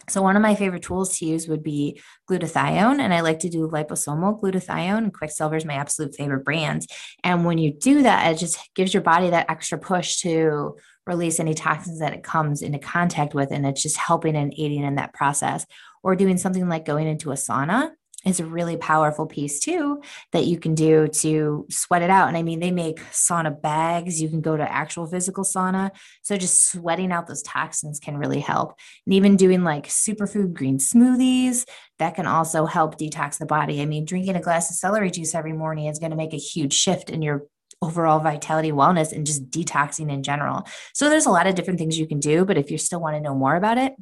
So 0.07 0.21
one 0.21 0.35
of 0.35 0.41
my 0.41 0.55
favorite 0.55 0.83
tools 0.83 1.17
to 1.17 1.25
use 1.25 1.47
would 1.47 1.63
be 1.63 2.01
glutathione, 2.29 2.99
and 2.99 3.13
I 3.13 3.21
like 3.21 3.39
to 3.39 3.49
do 3.49 3.67
liposomal 3.67 4.39
glutathione. 4.41 5.13
Quicksilver 5.13 5.55
is 5.55 5.65
my 5.65 5.75
absolute 5.75 6.15
favorite 6.15 6.45
brand. 6.45 6.87
And 7.23 7.45
when 7.45 7.57
you 7.57 7.73
do 7.73 8.03
that, 8.03 8.31
it 8.31 8.37
just 8.37 8.57
gives 8.75 8.93
your 8.93 9.03
body 9.03 9.29
that 9.29 9.49
extra 9.49 9.77
push 9.77 10.17
to 10.21 10.77
release 11.05 11.39
any 11.39 11.53
toxins 11.53 11.99
that 11.99 12.13
it 12.13 12.23
comes 12.23 12.61
into 12.61 12.79
contact 12.79 13.33
with. 13.33 13.51
And 13.51 13.65
it's 13.65 13.83
just 13.83 13.97
helping 13.97 14.35
and 14.35 14.53
aiding 14.57 14.83
in 14.83 14.95
that 14.95 15.13
process. 15.13 15.65
Or 16.01 16.15
doing 16.15 16.37
something 16.37 16.69
like 16.69 16.85
going 16.85 17.07
into 17.07 17.31
a 17.31 17.35
sauna 17.35 17.91
is 18.25 18.39
a 18.41 18.45
really 18.45 18.75
powerful 18.75 19.25
piece 19.25 19.59
too 19.59 20.01
that 20.33 20.45
you 20.45 20.59
can 20.59 20.75
do 20.75 21.07
to 21.07 21.65
sweat 21.69 22.01
it 22.01 22.09
out. 22.09 22.27
And 22.27 22.35
I 22.35 22.43
mean, 22.43 22.59
they 22.59 22.71
make 22.71 22.99
sauna 23.11 23.61
bags. 23.61 24.21
You 24.21 24.27
can 24.27 24.41
go 24.41 24.57
to 24.57 24.71
actual 24.71 25.05
physical 25.05 25.45
sauna. 25.45 25.91
So 26.21 26.35
just 26.35 26.69
sweating 26.69 27.13
out 27.13 27.27
those 27.27 27.41
toxins 27.43 27.99
can 27.99 28.17
really 28.17 28.41
help. 28.41 28.73
And 29.05 29.13
even 29.13 29.37
doing 29.37 29.63
like 29.63 29.87
superfood 29.87 30.53
green 30.53 30.79
smoothies, 30.79 31.65
that 31.97 32.15
can 32.15 32.25
also 32.25 32.65
help 32.65 32.99
detox 32.99 33.37
the 33.37 33.45
body. 33.45 33.81
I 33.81 33.85
mean, 33.85 34.03
drinking 34.03 34.35
a 34.35 34.41
glass 34.41 34.69
of 34.69 34.75
celery 34.75 35.11
juice 35.11 35.33
every 35.33 35.53
morning 35.53 35.85
is 35.85 35.99
going 35.99 36.11
to 36.11 36.17
make 36.17 36.33
a 36.33 36.37
huge 36.37 36.73
shift 36.73 37.09
in 37.09 37.21
your 37.21 37.45
overall 37.81 38.19
vitality 38.19 38.73
wellness 38.73 39.13
and 39.13 39.25
just 39.25 39.49
detoxing 39.49 40.11
in 40.11 40.23
general. 40.23 40.67
So 40.93 41.09
there's 41.09 41.25
a 41.25 41.31
lot 41.31 41.47
of 41.47 41.55
different 41.55 41.79
things 41.79 41.97
you 41.97 42.07
can 42.07 42.19
do, 42.19 42.43
but 42.43 42.57
if 42.57 42.69
you 42.69 42.77
still 42.77 42.99
want 42.99 43.15
to 43.15 43.21
know 43.21 43.33
more 43.33 43.55
about 43.55 43.77
it, 43.77 43.93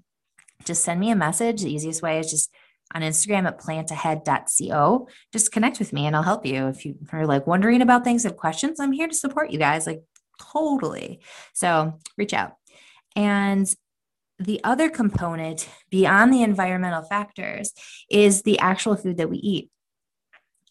just 0.66 0.84
send 0.84 1.00
me 1.00 1.12
a 1.12 1.16
message. 1.16 1.62
The 1.62 1.72
easiest 1.72 2.02
way 2.02 2.20
is 2.20 2.32
just 2.32 2.52
on 2.94 3.02
Instagram 3.02 3.46
at 3.46 3.60
plantahead.co. 3.60 5.08
Just 5.34 5.52
connect 5.52 5.80
with 5.80 5.94
me 5.94 6.06
and 6.06 6.16
I'll 6.16 6.24
help 6.24 6.46
you. 6.46 6.68
If 6.68 6.86
you 6.86 6.96
are 7.12 7.26
like 7.26 7.48
wondering 7.48 7.82
about 7.82 8.04
things, 8.04 8.24
have 8.24 8.38
questions, 8.38 8.80
I'm 8.80 8.92
here 8.92 9.08
to 9.08 9.14
support 9.14 9.52
you 9.52 9.60
guys, 9.60 9.86
like 9.86 10.02
totally. 10.54 11.22
So 11.54 12.00
reach 12.18 12.34
out. 12.34 12.54
And 13.16 13.68
the 14.40 14.62
other 14.64 14.90
component 14.90 15.68
beyond 15.90 16.34
the 16.34 16.44
environmental 16.44 17.04
factors 17.04 17.74
is 18.10 18.44
the 18.44 18.60
actual 18.60 18.96
food 18.96 19.18
that 19.18 19.30
we 19.30 19.38
eat. 19.38 19.72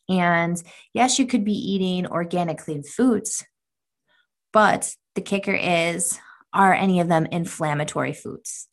And 0.09 0.63
yes, 0.95 1.19
you 1.19 1.27
could 1.27 1.45
be 1.45 1.53
eating 1.53 2.07
organic, 2.07 2.59
clean 2.59 2.85
foods, 2.85 3.45
but 4.53 4.95
the 5.17 5.21
kicker 5.21 5.55
is 5.55 6.19
are 6.53 6.73
any 6.73 7.01
of 7.01 7.09
them 7.09 7.27
inflammatory 7.27 8.13
foods? 8.13 8.69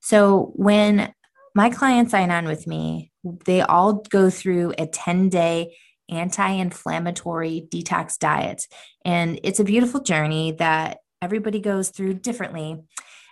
So 0.00 0.52
when 0.54 1.12
my 1.58 1.70
clients 1.70 2.12
sign 2.12 2.30
on 2.30 2.46
with 2.46 2.68
me, 2.68 3.10
they 3.44 3.62
all 3.62 3.94
go 3.94 4.30
through 4.30 4.74
a 4.78 4.86
10 4.86 5.28
day 5.28 5.76
anti 6.08 6.48
inflammatory 6.50 7.66
detox 7.68 8.16
diet. 8.16 8.62
And 9.04 9.40
it's 9.42 9.58
a 9.58 9.64
beautiful 9.64 10.00
journey 10.00 10.52
that 10.60 10.98
everybody 11.20 11.58
goes 11.58 11.90
through 11.90 12.14
differently. 12.14 12.76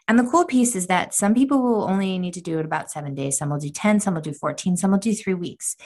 And 0.08 0.18
the 0.18 0.28
cool 0.28 0.44
piece 0.44 0.74
is 0.74 0.88
that 0.88 1.14
some 1.14 1.34
people 1.34 1.62
will 1.62 1.84
only 1.84 2.18
need 2.18 2.34
to 2.34 2.40
do 2.40 2.58
it 2.58 2.64
about 2.64 2.90
seven 2.90 3.14
days. 3.14 3.38
Some 3.38 3.50
will 3.50 3.60
do 3.60 3.70
10, 3.70 4.00
some 4.00 4.14
will 4.14 4.22
do 4.22 4.32
14, 4.32 4.76
some 4.76 4.90
will 4.90 4.98
do 4.98 5.14
three 5.14 5.34
weeks. 5.34 5.76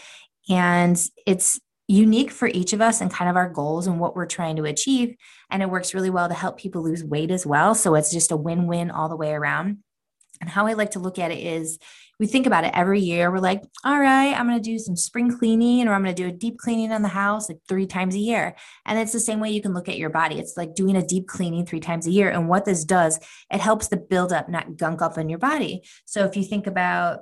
And 0.49 0.99
it's 1.27 1.61
unique 1.89 2.31
for 2.31 2.49
each 2.49 2.73
of 2.73 2.81
us 2.81 3.03
and 3.03 3.13
kind 3.13 3.29
of 3.29 3.37
our 3.37 3.51
goals 3.51 3.87
and 3.87 4.01
what 4.01 4.17
we're 4.17 4.25
trying 4.25 4.57
to 4.57 4.65
achieve. 4.65 5.15
And 5.51 5.63
it 5.63 5.69
works 5.69 5.93
really 5.93 6.09
well 6.09 6.29
to 6.29 6.35
help 6.35 6.59
people 6.59 6.83
lose 6.83 7.05
weight 7.05 7.31
as 7.31 7.45
well. 7.45 7.75
So 7.75 7.97
it's 7.97 8.11
just 8.11 8.33
a 8.33 8.37
win 8.37 8.67
win 8.67 8.91
all 8.91 9.11
the 9.11 9.17
way 9.17 9.35
around. 9.35 9.81
And 10.41 10.49
how 10.49 10.67
I 10.67 10.73
like 10.73 10.93
to 10.93 10.99
look 10.99 11.19
at 11.19 11.31
it 11.31 11.39
is 11.39 11.79
we 12.21 12.27
think 12.27 12.47
about 12.47 12.65
it 12.65 12.73
every 12.75 13.01
year. 13.01 13.31
We're 13.31 13.39
like, 13.39 13.63
all 13.83 13.99
right, 13.99 14.35
I'm 14.39 14.47
going 14.47 14.63
to 14.63 14.71
do 14.71 14.79
some 14.79 14.95
spring 14.95 15.37
cleaning 15.39 15.89
or 15.89 15.95
I'm 15.95 16.03
going 16.03 16.15
to 16.15 16.23
do 16.23 16.29
a 16.29 16.33
deep 16.33 16.59
cleaning 16.59 16.93
on 16.93 17.01
the 17.01 17.09
house 17.09 17.49
like 17.49 17.61
three 17.67 17.87
times 17.87 18.15
a 18.15 18.19
year. 18.19 18.55
And 18.85 18.99
it's 18.99 19.13
the 19.13 19.21
same 19.21 19.41
way 19.41 19.51
you 19.51 19.63
can 19.63 19.73
look 19.73 19.89
at 19.89 19.97
your 19.97 20.11
body. 20.11 20.39
It's 20.39 20.57
like 20.57 20.75
doing 20.75 20.97
a 20.97 21.07
deep 21.07 21.27
cleaning 21.29 21.65
three 21.65 21.81
times 21.81 22.07
a 22.07 22.11
year. 22.11 22.31
And 22.31 22.47
what 22.47 22.67
this 22.67 22.85
does, 22.85 23.19
it 23.51 23.61
helps 23.61 23.89
the 23.89 23.97
buildup 23.97 24.51
not 24.51 24.77
gunk 24.77 25.01
up 25.01 25.17
in 25.17 25.31
your 25.31 25.39
body. 25.39 25.83
So 26.05 26.27
if 26.27 26.37
you 26.37 26.45
think 26.45 26.67
about 26.67 27.21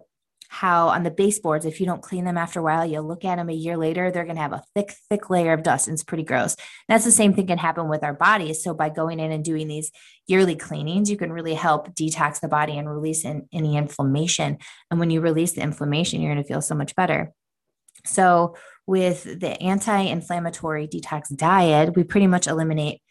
how 0.48 0.88
on 0.88 1.02
the 1.02 1.10
baseboards, 1.10 1.66
if 1.66 1.78
you 1.78 1.86
don't 1.86 2.02
clean 2.02 2.24
them 2.24 2.38
after 2.38 2.58
a 2.60 2.62
while, 2.62 2.84
you'll 2.84 3.06
look 3.06 3.24
at 3.24 3.36
them 3.36 3.50
a 3.50 3.54
year 3.54 3.76
later, 3.76 4.10
they're 4.10 4.24
going 4.24 4.36
to 4.36 4.42
have 4.42 4.54
a 4.54 4.62
thick, 4.74 4.94
thick 5.08 5.28
layer 5.30 5.52
of 5.52 5.62
dust 5.62 5.86
and 5.86 5.94
it's 5.94 6.02
pretty 6.02 6.24
gross. 6.24 6.56
That's 6.88 7.04
the 7.04 7.12
same 7.12 7.34
thing 7.34 7.46
can 7.46 7.58
happen 7.58 7.88
with 7.88 8.02
our 8.02 8.14
bodies. 8.14 8.64
So 8.64 8.72
by 8.72 8.88
going 8.88 9.20
in 9.20 9.30
and 9.30 9.44
doing 9.44 9.68
these 9.68 9.92
yearly 10.26 10.56
cleanings, 10.56 11.10
you 11.10 11.18
can 11.18 11.32
really 11.32 11.54
help 11.54 11.94
detox 11.94 12.40
the 12.40 12.48
body 12.48 12.78
and 12.78 12.88
release 12.88 13.24
in, 13.24 13.46
any 13.52 13.76
inflammation. 13.76 14.58
And 14.90 14.98
when 14.98 15.10
you 15.10 15.20
release 15.20 15.52
the 15.52 15.62
inflammation, 15.62 16.20
you're 16.20 16.32
going 16.32 16.42
to 16.42 16.48
feel 16.48 16.62
so 16.62 16.74
much 16.74 16.96
better. 16.96 17.32
So 18.04 18.56
with 18.86 19.24
the 19.24 19.60
anti-inflammatory 19.62 20.88
detox 20.88 21.34
diet, 21.36 21.94
we 21.94 22.04
pretty 22.04 22.26
much 22.26 22.46
eliminate 22.46 23.02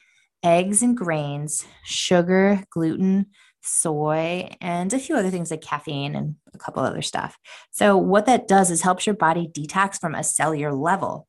eggs 0.43 0.81
and 0.81 0.97
grains, 0.97 1.65
sugar, 1.83 2.63
gluten, 2.71 3.27
soy, 3.67 4.49
and 4.61 4.91
a 4.93 4.99
few 4.99 5.15
other 5.15 5.29
things 5.29 5.51
like 5.51 5.61
caffeine 5.61 6.15
and 6.15 6.35
a 6.53 6.57
couple 6.57 6.83
other 6.83 7.01
stuff. 7.01 7.37
So, 7.71 7.97
what 7.97 8.25
that 8.25 8.47
does 8.47 8.71
is 8.71 8.81
helps 8.81 9.05
your 9.05 9.15
body 9.15 9.47
detox 9.47 9.99
from 9.99 10.15
a 10.15 10.23
cellular 10.23 10.73
level. 10.73 11.27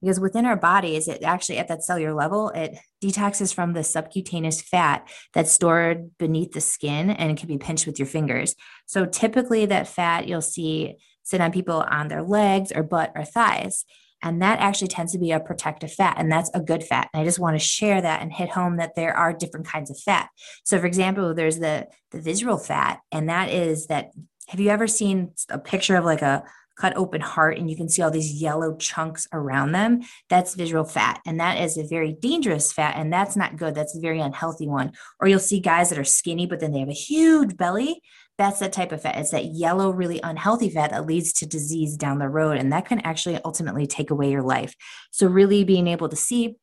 Because 0.00 0.20
within 0.20 0.46
our 0.46 0.56
bodies, 0.56 1.08
it 1.08 1.22
actually 1.24 1.58
at 1.58 1.66
that 1.68 1.82
cellular 1.82 2.14
level, 2.14 2.50
it 2.50 2.78
detoxes 3.02 3.52
from 3.52 3.72
the 3.72 3.82
subcutaneous 3.82 4.62
fat 4.62 5.08
that's 5.32 5.50
stored 5.50 6.16
beneath 6.18 6.52
the 6.52 6.60
skin 6.60 7.10
and 7.10 7.32
it 7.32 7.36
can 7.36 7.48
be 7.48 7.58
pinched 7.58 7.86
with 7.86 7.98
your 7.98 8.06
fingers. 8.06 8.54
So, 8.86 9.06
typically, 9.06 9.66
that 9.66 9.88
fat 9.88 10.28
you'll 10.28 10.40
see 10.40 10.96
sit 11.22 11.40
on 11.40 11.52
people 11.52 11.84
on 11.90 12.08
their 12.08 12.22
legs 12.22 12.72
or 12.72 12.82
butt 12.82 13.12
or 13.14 13.24
thighs. 13.24 13.84
And 14.22 14.42
that 14.42 14.58
actually 14.60 14.88
tends 14.88 15.12
to 15.12 15.18
be 15.18 15.32
a 15.32 15.40
protective 15.40 15.92
fat, 15.92 16.16
and 16.18 16.30
that's 16.30 16.50
a 16.54 16.60
good 16.60 16.82
fat. 16.82 17.08
And 17.12 17.20
I 17.20 17.24
just 17.24 17.38
want 17.38 17.54
to 17.54 17.64
share 17.64 18.00
that 18.00 18.22
and 18.22 18.32
hit 18.32 18.50
home 18.50 18.76
that 18.76 18.94
there 18.94 19.16
are 19.16 19.32
different 19.32 19.66
kinds 19.66 19.90
of 19.90 19.98
fat. 19.98 20.28
So, 20.64 20.78
for 20.78 20.86
example, 20.86 21.34
there's 21.34 21.58
the, 21.58 21.86
the 22.10 22.20
visceral 22.20 22.58
fat, 22.58 23.00
and 23.12 23.28
that 23.28 23.50
is 23.50 23.86
that. 23.86 24.10
Have 24.48 24.60
you 24.60 24.70
ever 24.70 24.86
seen 24.86 25.32
a 25.50 25.58
picture 25.58 25.96
of 25.96 26.06
like 26.06 26.22
a 26.22 26.42
cut 26.78 26.96
open 26.96 27.20
heart 27.20 27.58
and 27.58 27.68
you 27.68 27.76
can 27.76 27.88
see 27.88 28.00
all 28.00 28.10
these 28.10 28.40
yellow 28.40 28.76
chunks 28.76 29.26
around 29.32 29.72
them? 29.72 30.00
That's 30.28 30.54
visceral 30.54 30.84
fat. 30.84 31.20
And 31.26 31.38
that 31.40 31.60
is 31.60 31.76
a 31.76 31.86
very 31.86 32.12
dangerous 32.12 32.72
fat. 32.72 32.94
And 32.96 33.12
that's 33.12 33.36
not 33.36 33.56
good. 33.56 33.74
That's 33.74 33.96
a 33.96 34.00
very 34.00 34.20
unhealthy 34.20 34.66
one. 34.66 34.92
Or 35.20 35.28
you'll 35.28 35.38
see 35.38 35.60
guys 35.60 35.90
that 35.90 35.98
are 35.98 36.04
skinny, 36.04 36.46
but 36.46 36.60
then 36.60 36.72
they 36.72 36.80
have 36.80 36.88
a 36.88 36.92
huge 36.92 37.56
belly 37.56 38.00
that's 38.38 38.60
that 38.60 38.72
type 38.72 38.92
of 38.92 39.02
fat. 39.02 39.18
It's 39.18 39.32
that 39.32 39.46
yellow, 39.46 39.90
really 39.90 40.20
unhealthy 40.22 40.70
fat 40.70 40.90
that 40.90 41.06
leads 41.06 41.32
to 41.34 41.46
disease 41.46 41.96
down 41.96 42.20
the 42.20 42.28
road. 42.28 42.56
And 42.56 42.72
that 42.72 42.86
can 42.86 43.00
actually 43.00 43.38
ultimately 43.44 43.86
take 43.86 44.10
away 44.10 44.30
your 44.30 44.42
life. 44.42 44.74
So, 45.10 45.26
really 45.26 45.64
being 45.64 45.88
able 45.88 46.08
to 46.08 46.16
see 46.16 46.56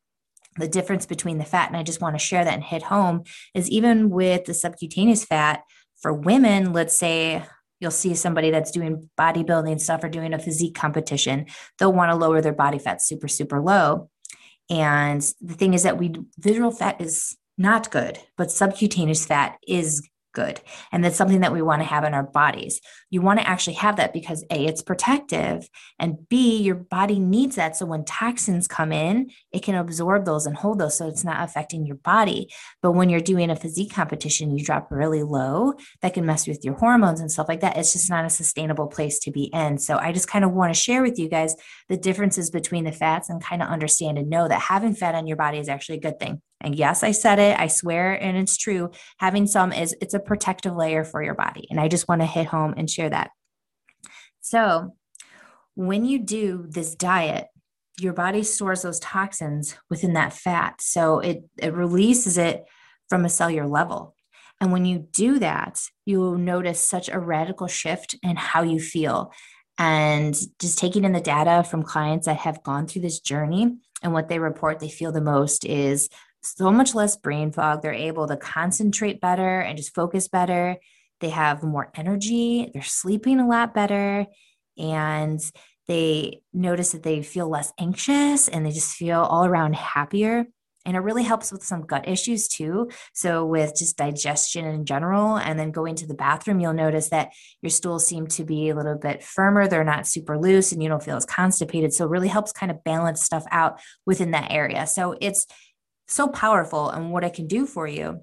the 0.56 0.68
difference 0.68 1.04
between 1.04 1.36
the 1.36 1.44
fat, 1.44 1.68
and 1.68 1.76
I 1.76 1.82
just 1.82 2.00
want 2.00 2.14
to 2.14 2.24
share 2.24 2.44
that 2.44 2.54
and 2.54 2.64
hit 2.64 2.84
home, 2.84 3.24
is 3.54 3.70
even 3.70 4.08
with 4.08 4.46
the 4.46 4.54
subcutaneous 4.54 5.24
fat 5.24 5.62
for 6.00 6.14
women, 6.14 6.72
let's 6.72 6.96
say 6.96 7.44
you'll 7.78 7.90
see 7.90 8.14
somebody 8.14 8.50
that's 8.50 8.70
doing 8.70 9.10
bodybuilding 9.18 9.78
stuff 9.80 10.02
or 10.02 10.08
doing 10.08 10.32
a 10.32 10.38
physique 10.38 10.74
competition, 10.74 11.46
they'll 11.78 11.92
want 11.92 12.10
to 12.10 12.16
lower 12.16 12.40
their 12.40 12.54
body 12.54 12.78
fat 12.78 13.02
super, 13.02 13.28
super 13.28 13.60
low. 13.60 14.08
And 14.70 15.20
the 15.42 15.54
thing 15.54 15.74
is 15.74 15.82
that 15.82 15.98
we 15.98 16.14
visceral 16.38 16.70
fat 16.70 17.00
is 17.00 17.36
not 17.58 17.90
good, 17.90 18.18
but 18.36 18.50
subcutaneous 18.50 19.26
fat 19.26 19.58
is 19.66 20.06
good. 20.36 20.60
And 20.92 21.02
that's 21.02 21.16
something 21.16 21.40
that 21.40 21.52
we 21.52 21.62
want 21.62 21.80
to 21.80 21.88
have 21.88 22.04
in 22.04 22.12
our 22.12 22.22
bodies. 22.22 22.82
You 23.08 23.22
want 23.22 23.40
to 23.40 23.48
actually 23.48 23.76
have 23.76 23.96
that 23.96 24.12
because 24.12 24.44
A, 24.50 24.66
it's 24.66 24.82
protective, 24.82 25.66
and 25.98 26.28
B, 26.28 26.58
your 26.58 26.74
body 26.74 27.18
needs 27.18 27.56
that. 27.56 27.74
So 27.74 27.86
when 27.86 28.04
toxins 28.04 28.68
come 28.68 28.92
in, 28.92 29.30
it 29.50 29.62
can 29.62 29.74
absorb 29.74 30.26
those 30.26 30.44
and 30.44 30.54
hold 30.54 30.78
those 30.78 30.98
so 30.98 31.08
it's 31.08 31.24
not 31.24 31.42
affecting 31.42 31.86
your 31.86 31.96
body. 31.96 32.52
But 32.82 32.92
when 32.92 33.08
you're 33.08 33.20
doing 33.20 33.48
a 33.48 33.56
physique 33.56 33.94
competition, 33.94 34.56
you 34.56 34.62
drop 34.62 34.88
really 34.90 35.22
low, 35.22 35.72
that 36.02 36.12
can 36.12 36.26
mess 36.26 36.46
with 36.46 36.62
your 36.62 36.74
hormones 36.74 37.20
and 37.20 37.32
stuff 37.32 37.48
like 37.48 37.60
that. 37.60 37.78
It's 37.78 37.94
just 37.94 38.10
not 38.10 38.26
a 38.26 38.30
sustainable 38.30 38.88
place 38.88 39.18
to 39.20 39.30
be 39.30 39.44
in. 39.54 39.78
So 39.78 39.96
I 39.96 40.12
just 40.12 40.28
kind 40.28 40.44
of 40.44 40.52
want 40.52 40.74
to 40.74 40.78
share 40.78 41.00
with 41.00 41.18
you 41.18 41.30
guys 41.30 41.56
the 41.88 41.96
differences 41.96 42.50
between 42.50 42.84
the 42.84 42.92
fats 42.92 43.30
and 43.30 43.42
kind 43.42 43.62
of 43.62 43.68
understand 43.68 44.18
and 44.18 44.28
know 44.28 44.46
that 44.48 44.60
having 44.60 44.94
fat 44.94 45.14
on 45.14 45.26
your 45.26 45.38
body 45.38 45.58
is 45.58 45.70
actually 45.70 45.96
a 45.96 46.00
good 46.00 46.20
thing. 46.20 46.42
And 46.60 46.74
yes, 46.74 47.02
I 47.02 47.12
said 47.12 47.38
it, 47.38 47.58
I 47.58 47.66
swear, 47.66 48.12
and 48.12 48.36
it's 48.36 48.56
true. 48.56 48.90
Having 49.18 49.48
some 49.48 49.72
is 49.72 49.94
it's 50.00 50.14
a 50.14 50.20
protective 50.20 50.74
layer 50.74 51.04
for 51.04 51.22
your 51.22 51.34
body. 51.34 51.66
And 51.70 51.78
I 51.78 51.88
just 51.88 52.08
want 52.08 52.22
to 52.22 52.26
hit 52.26 52.46
home 52.46 52.74
and 52.76 52.88
share 52.88 53.10
that. 53.10 53.30
So, 54.40 54.94
when 55.74 56.06
you 56.06 56.18
do 56.18 56.66
this 56.68 56.94
diet, 56.94 57.48
your 57.98 58.12
body 58.12 58.42
stores 58.42 58.82
those 58.82 59.00
toxins 59.00 59.76
within 59.88 60.14
that 60.14 60.32
fat. 60.32 60.80
So 60.80 61.20
it, 61.20 61.44
it 61.58 61.72
releases 61.74 62.36
it 62.38 62.64
from 63.08 63.24
a 63.24 63.30
cellular 63.30 63.66
level. 63.66 64.14
And 64.60 64.72
when 64.72 64.84
you 64.84 65.06
do 65.12 65.38
that, 65.38 65.80
you'll 66.04 66.38
notice 66.38 66.80
such 66.80 67.08
a 67.08 67.18
radical 67.18 67.66
shift 67.66 68.16
in 68.22 68.36
how 68.36 68.62
you 68.62 68.80
feel. 68.80 69.32
And 69.78 70.34
just 70.58 70.78
taking 70.78 71.04
in 71.04 71.12
the 71.12 71.20
data 71.20 71.62
from 71.62 71.82
clients 71.82 72.26
that 72.26 72.38
have 72.38 72.62
gone 72.62 72.86
through 72.86 73.02
this 73.02 73.20
journey 73.20 73.76
and 74.02 74.12
what 74.12 74.28
they 74.28 74.38
report 74.38 74.80
they 74.80 74.88
feel 74.88 75.12
the 75.12 75.20
most 75.20 75.64
is 75.66 76.08
so 76.46 76.70
much 76.70 76.94
less 76.94 77.16
brain 77.16 77.52
fog. 77.52 77.82
They're 77.82 77.92
able 77.92 78.26
to 78.28 78.36
concentrate 78.36 79.20
better 79.20 79.60
and 79.60 79.76
just 79.76 79.94
focus 79.94 80.28
better. 80.28 80.76
They 81.20 81.30
have 81.30 81.62
more 81.62 81.90
energy. 81.94 82.70
They're 82.72 82.82
sleeping 82.82 83.40
a 83.40 83.48
lot 83.48 83.74
better. 83.74 84.26
And 84.78 85.40
they 85.88 86.42
notice 86.52 86.92
that 86.92 87.02
they 87.02 87.22
feel 87.22 87.48
less 87.48 87.72
anxious 87.78 88.48
and 88.48 88.66
they 88.66 88.72
just 88.72 88.96
feel 88.96 89.20
all 89.20 89.44
around 89.44 89.74
happier. 89.76 90.46
And 90.84 90.96
it 90.96 91.00
really 91.00 91.24
helps 91.24 91.50
with 91.50 91.64
some 91.64 91.82
gut 91.82 92.06
issues 92.08 92.46
too. 92.46 92.90
So, 93.12 93.44
with 93.44 93.74
just 93.76 93.96
digestion 93.96 94.64
in 94.64 94.84
general, 94.84 95.36
and 95.36 95.58
then 95.58 95.72
going 95.72 95.96
to 95.96 96.06
the 96.06 96.14
bathroom, 96.14 96.60
you'll 96.60 96.74
notice 96.74 97.08
that 97.08 97.30
your 97.60 97.70
stools 97.70 98.06
seem 98.06 98.28
to 98.28 98.44
be 98.44 98.68
a 98.68 98.76
little 98.76 98.96
bit 98.96 99.24
firmer. 99.24 99.66
They're 99.66 99.82
not 99.82 100.06
super 100.06 100.38
loose 100.38 100.70
and 100.70 100.80
you 100.80 100.88
don't 100.88 101.02
feel 101.02 101.16
as 101.16 101.26
constipated. 101.26 101.92
So, 101.92 102.04
it 102.04 102.10
really 102.10 102.28
helps 102.28 102.52
kind 102.52 102.70
of 102.70 102.84
balance 102.84 103.24
stuff 103.24 103.44
out 103.50 103.80
within 104.06 104.30
that 104.30 104.52
area. 104.52 104.86
So, 104.86 105.16
it's 105.20 105.46
so 106.06 106.28
powerful 106.28 106.90
and 106.90 107.12
what 107.12 107.24
it 107.24 107.34
can 107.34 107.46
do 107.46 107.66
for 107.66 107.86
you. 107.86 108.20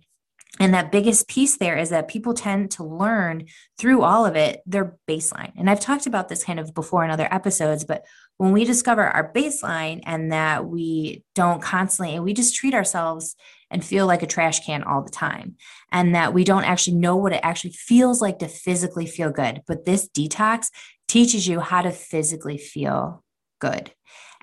And 0.59 0.73
that 0.75 0.91
biggest 0.91 1.27
piece 1.27 1.57
there 1.57 1.77
is 1.77 1.89
that 1.89 2.07
people 2.07 2.35
tend 2.35 2.71
to 2.71 2.83
learn 2.83 3.45
through 3.79 4.03
all 4.03 4.23
of 4.25 4.35
it 4.35 4.61
their 4.67 4.97
baseline. 5.09 5.51
And 5.57 5.67
I've 5.67 5.79
talked 5.79 6.05
about 6.05 6.29
this 6.29 6.43
kind 6.43 6.59
of 6.59 6.75
before 6.75 7.03
in 7.03 7.09
other 7.09 7.27
episodes, 7.31 7.83
but 7.83 8.05
when 8.37 8.51
we 8.51 8.63
discover 8.63 9.03
our 9.03 9.33
baseline 9.33 10.01
and 10.05 10.31
that 10.31 10.65
we 10.65 11.23
don't 11.33 11.61
constantly, 11.61 12.15
and 12.15 12.23
we 12.23 12.33
just 12.33 12.55
treat 12.55 12.75
ourselves 12.75 13.35
and 13.71 13.83
feel 13.83 14.05
like 14.05 14.21
a 14.21 14.27
trash 14.27 14.63
can 14.63 14.83
all 14.83 15.01
the 15.03 15.09
time, 15.09 15.55
and 15.91 16.13
that 16.13 16.35
we 16.35 16.43
don't 16.43 16.65
actually 16.65 16.97
know 16.97 17.15
what 17.15 17.33
it 17.33 17.41
actually 17.41 17.71
feels 17.71 18.21
like 18.21 18.37
to 18.39 18.47
physically 18.47 19.07
feel 19.07 19.31
good. 19.31 19.63
But 19.65 19.85
this 19.85 20.07
detox 20.07 20.67
teaches 21.07 21.47
you 21.47 21.59
how 21.59 21.81
to 21.81 21.91
physically 21.91 22.59
feel 22.59 23.23
good. 23.59 23.91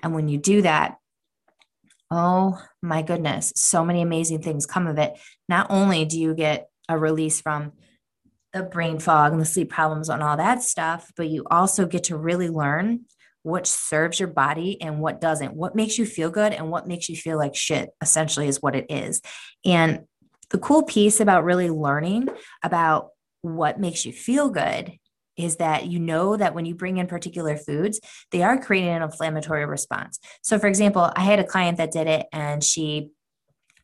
And 0.03 0.13
when 0.13 0.27
you 0.27 0.37
do 0.37 0.61
that, 0.63 0.97
oh 2.11 2.61
my 2.81 3.01
goodness, 3.01 3.53
so 3.55 3.85
many 3.85 4.01
amazing 4.01 4.41
things 4.41 4.65
come 4.65 4.85
of 4.85 4.97
it. 4.97 5.17
Not 5.47 5.67
only 5.69 6.05
do 6.05 6.19
you 6.19 6.35
get 6.35 6.67
a 6.89 6.97
release 6.97 7.39
from 7.39 7.71
the 8.53 8.63
brain 8.63 8.99
fog 8.99 9.31
and 9.31 9.39
the 9.41 9.45
sleep 9.45 9.69
problems 9.69 10.09
and 10.09 10.21
all 10.21 10.35
that 10.35 10.61
stuff, 10.61 11.11
but 11.15 11.29
you 11.29 11.45
also 11.49 11.85
get 11.85 12.03
to 12.05 12.17
really 12.17 12.49
learn 12.49 13.05
what 13.43 13.65
serves 13.65 14.19
your 14.19 14.27
body 14.27 14.79
and 14.81 14.99
what 14.99 15.21
doesn't, 15.21 15.55
what 15.55 15.73
makes 15.73 15.97
you 15.97 16.05
feel 16.05 16.29
good 16.29 16.53
and 16.53 16.69
what 16.69 16.87
makes 16.87 17.07
you 17.07 17.15
feel 17.15 17.37
like 17.37 17.55
shit, 17.55 17.89
essentially, 18.01 18.47
is 18.47 18.61
what 18.61 18.75
it 18.75 18.85
is. 18.89 19.21
And 19.65 20.01
the 20.49 20.59
cool 20.59 20.83
piece 20.83 21.21
about 21.21 21.45
really 21.45 21.69
learning 21.69 22.27
about 22.61 23.09
what 23.41 23.79
makes 23.79 24.05
you 24.05 24.11
feel 24.11 24.49
good 24.49 24.91
is 25.41 25.57
that 25.57 25.87
you 25.87 25.99
know 25.99 26.37
that 26.37 26.53
when 26.53 26.65
you 26.65 26.75
bring 26.75 26.97
in 26.97 27.07
particular 27.07 27.57
foods, 27.57 27.99
they 28.31 28.43
are 28.43 28.61
creating 28.61 28.89
an 28.89 29.01
inflammatory 29.01 29.65
response. 29.65 30.19
So, 30.41 30.59
for 30.59 30.67
example, 30.67 31.11
I 31.15 31.21
had 31.21 31.39
a 31.39 31.43
client 31.43 31.77
that 31.77 31.91
did 31.91 32.07
it 32.07 32.27
and 32.31 32.63
she 32.63 33.11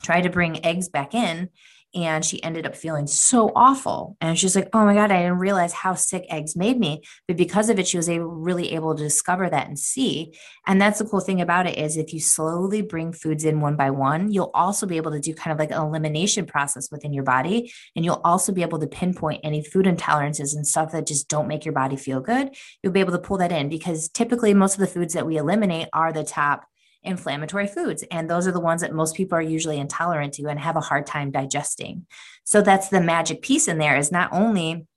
tried 0.03 0.21
to 0.21 0.29
bring 0.29 0.65
eggs 0.65 0.89
back 0.89 1.13
in 1.13 1.49
and 1.97 2.23
she 2.23 2.41
ended 2.43 2.65
up 2.65 2.75
feeling 2.75 3.07
so 3.07 3.51
awful. 3.55 4.15
And 4.21 4.37
she's 4.37 4.55
like 4.55 4.69
oh 4.73 4.85
my 4.85 4.93
god 4.93 5.11
i 5.11 5.21
didn't 5.21 5.39
realize 5.39 5.73
how 5.73 5.95
sick 5.95 6.25
eggs 6.29 6.55
made 6.55 6.79
me. 6.79 7.01
But 7.27 7.37
because 7.37 7.69
of 7.69 7.79
it 7.79 7.87
she 7.87 7.97
was 7.97 8.09
able, 8.09 8.27
really 8.27 8.73
able 8.73 8.95
to 8.95 9.03
discover 9.03 9.49
that 9.49 9.67
and 9.67 9.77
see. 9.77 10.33
And 10.65 10.81
that's 10.81 10.99
the 10.99 11.05
cool 11.05 11.19
thing 11.19 11.41
about 11.41 11.67
it 11.67 11.77
is 11.77 11.97
if 11.97 12.13
you 12.13 12.19
slowly 12.19 12.81
bring 12.81 13.11
foods 13.11 13.43
in 13.43 13.61
one 13.61 13.75
by 13.75 13.89
one 13.89 14.31
you'll 14.31 14.51
also 14.53 14.85
be 14.85 14.97
able 14.97 15.11
to 15.11 15.19
do 15.19 15.33
kind 15.33 15.51
of 15.51 15.59
like 15.59 15.71
an 15.71 15.81
elimination 15.81 16.45
process 16.45 16.91
within 16.91 17.13
your 17.13 17.23
body. 17.23 17.71
And 17.95 18.05
you'll 18.05 18.21
also 18.23 18.51
be 18.51 18.61
able 18.61 18.79
to 18.79 18.87
pinpoint 18.87 19.41
any 19.43 19.63
food 19.63 19.85
intolerances 19.85 20.55
and 20.55 20.65
stuff 20.65 20.91
that 20.91 21.07
just 21.07 21.27
don't 21.27 21.47
make 21.47 21.65
your 21.65 21.73
body 21.73 21.95
feel 21.95 22.19
good. 22.19 22.55
You'll 22.81 22.93
be 22.93 22.99
able 22.99 23.13
to 23.13 23.19
pull 23.19 23.37
that 23.37 23.51
in 23.51 23.69
because 23.69 24.09
typically 24.09 24.53
most 24.53 24.75
of 24.75 24.79
the 24.79 24.87
foods 24.87 25.13
that 25.13 25.25
we 25.25 25.37
eliminate 25.37 25.87
are 25.93 26.13
the 26.13 26.23
top 26.23 26.65
inflammatory 27.07 27.67
foods. 27.67 28.03
And 28.11 28.29
those 28.29 28.47
are 28.47 28.51
the 28.51 28.59
ones 28.59 28.81
that 28.81 28.93
most 28.93 29.15
people 29.15 29.37
are 29.37 29.41
usually 29.41 29.79
intolerant 29.79 30.33
to 30.35 30.47
and 30.47 30.59
have 30.59 30.75
a 30.75 30.81
hard 30.81 31.05
time 31.05 31.31
digesting. 31.31 32.05
So 32.43 32.61
that's 32.61 32.89
the 32.89 33.01
magic 33.01 33.41
piece 33.41 33.67
in 33.67 33.77
there 33.77 33.97
is 33.97 34.11
not 34.11 34.29
only 34.31 34.87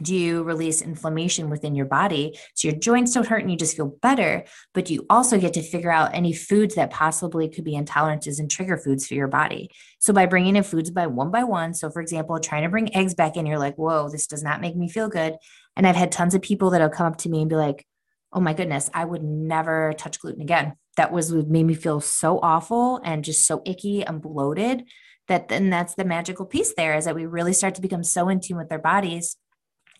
do 0.00 0.14
you 0.14 0.42
release 0.42 0.80
inflammation 0.80 1.50
within 1.50 1.74
your 1.74 1.86
body 1.86 2.38
so 2.54 2.68
your 2.68 2.76
joints 2.78 3.12
don't 3.12 3.26
hurt 3.26 3.42
and 3.42 3.50
you 3.50 3.56
just 3.56 3.76
feel 3.76 3.96
better 4.00 4.44
but 4.74 4.90
you 4.90 5.04
also 5.10 5.38
get 5.38 5.52
to 5.54 5.62
figure 5.62 5.90
out 5.90 6.14
any 6.14 6.32
foods 6.32 6.74
that 6.74 6.90
possibly 6.90 7.48
could 7.48 7.64
be 7.64 7.74
intolerances 7.74 8.38
and 8.38 8.50
trigger 8.50 8.76
foods 8.76 9.06
for 9.06 9.14
your 9.14 9.28
body 9.28 9.70
so 9.98 10.12
by 10.12 10.26
bringing 10.26 10.56
in 10.56 10.62
foods 10.62 10.90
by 10.90 11.06
one 11.06 11.30
by 11.30 11.44
one 11.44 11.74
so 11.74 11.90
for 11.90 12.00
example 12.00 12.38
trying 12.38 12.62
to 12.62 12.68
bring 12.68 12.94
eggs 12.94 13.14
back 13.14 13.36
in 13.36 13.46
you're 13.46 13.58
like 13.58 13.76
whoa 13.76 14.08
this 14.08 14.26
does 14.26 14.42
not 14.42 14.60
make 14.60 14.76
me 14.76 14.88
feel 14.88 15.08
good 15.08 15.36
and 15.76 15.86
i've 15.86 15.96
had 15.96 16.12
tons 16.12 16.34
of 16.34 16.42
people 16.42 16.70
that'll 16.70 16.88
come 16.88 17.06
up 17.06 17.16
to 17.16 17.28
me 17.28 17.40
and 17.40 17.50
be 17.50 17.56
like 17.56 17.84
oh 18.32 18.40
my 18.40 18.52
goodness 18.52 18.88
i 18.94 19.04
would 19.04 19.22
never 19.22 19.92
touch 19.96 20.20
gluten 20.20 20.42
again 20.42 20.74
that 20.98 21.12
was 21.12 21.32
made 21.32 21.64
me 21.64 21.74
feel 21.74 22.00
so 22.00 22.38
awful 22.40 23.00
and 23.04 23.24
just 23.24 23.46
so 23.46 23.62
icky 23.64 24.04
and 24.04 24.20
bloated 24.20 24.84
that 25.28 25.48
then 25.48 25.70
that's 25.70 25.94
the 25.94 26.04
magical 26.04 26.44
piece 26.44 26.74
there 26.74 26.94
is 26.94 27.04
that 27.04 27.14
we 27.14 27.24
really 27.24 27.52
start 27.52 27.74
to 27.76 27.82
become 27.82 28.02
so 28.02 28.28
in 28.28 28.40
tune 28.40 28.56
with 28.56 28.72
our 28.72 28.78
bodies. 28.78 29.36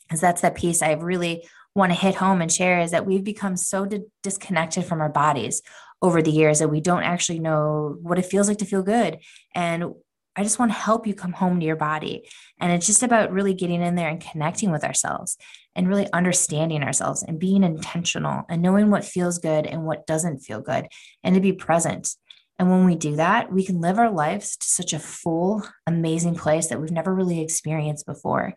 Because 0.06 0.20
that's 0.20 0.40
that 0.40 0.54
piece 0.54 0.82
i 0.82 0.92
really 0.92 1.46
want 1.74 1.92
to 1.92 1.98
hit 1.98 2.16
home 2.16 2.40
and 2.40 2.50
share 2.50 2.80
is 2.80 2.90
that 2.90 3.06
we've 3.06 3.24
become 3.24 3.56
so 3.56 3.86
di- 3.86 4.02
disconnected 4.22 4.84
from 4.84 5.00
our 5.00 5.08
bodies 5.08 5.62
over 6.00 6.22
the 6.22 6.30
years 6.30 6.58
that 6.58 6.70
we 6.70 6.80
don't 6.80 7.02
actually 7.02 7.38
know 7.38 7.96
what 8.02 8.18
it 8.18 8.26
feels 8.26 8.48
like 8.48 8.58
to 8.58 8.64
feel 8.64 8.82
good. 8.82 9.18
And 9.54 9.94
I 10.36 10.42
just 10.42 10.58
want 10.58 10.70
to 10.70 10.78
help 10.78 11.06
you 11.06 11.14
come 11.14 11.32
home 11.32 11.58
to 11.58 11.66
your 11.66 11.76
body. 11.76 12.28
And 12.60 12.72
it's 12.72 12.86
just 12.86 13.02
about 13.02 13.32
really 13.32 13.54
getting 13.54 13.82
in 13.82 13.96
there 13.96 14.08
and 14.08 14.20
connecting 14.20 14.70
with 14.70 14.84
ourselves 14.84 15.36
and 15.74 15.88
really 15.88 16.10
understanding 16.12 16.82
ourselves 16.82 17.22
and 17.22 17.38
being 17.38 17.64
intentional 17.64 18.44
and 18.48 18.62
knowing 18.62 18.90
what 18.90 19.04
feels 19.04 19.38
good 19.38 19.66
and 19.66 19.84
what 19.84 20.06
doesn't 20.06 20.40
feel 20.40 20.60
good 20.60 20.86
and 21.24 21.34
to 21.34 21.40
be 21.40 21.52
present. 21.52 22.14
And 22.58 22.70
when 22.70 22.84
we 22.84 22.96
do 22.96 23.16
that, 23.16 23.52
we 23.52 23.64
can 23.64 23.80
live 23.80 23.98
our 23.98 24.10
lives 24.10 24.56
to 24.56 24.66
such 24.66 24.92
a 24.92 24.98
full, 24.98 25.62
amazing 25.86 26.34
place 26.34 26.68
that 26.68 26.80
we've 26.80 26.90
never 26.90 27.14
really 27.14 27.40
experienced 27.40 28.06
before. 28.06 28.54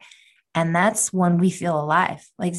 And 0.56 0.76
that's 0.76 1.13
when 1.13 1.38
we 1.38 1.52
feel 1.52 1.80
alive. 1.80 2.28
Like 2.39 2.56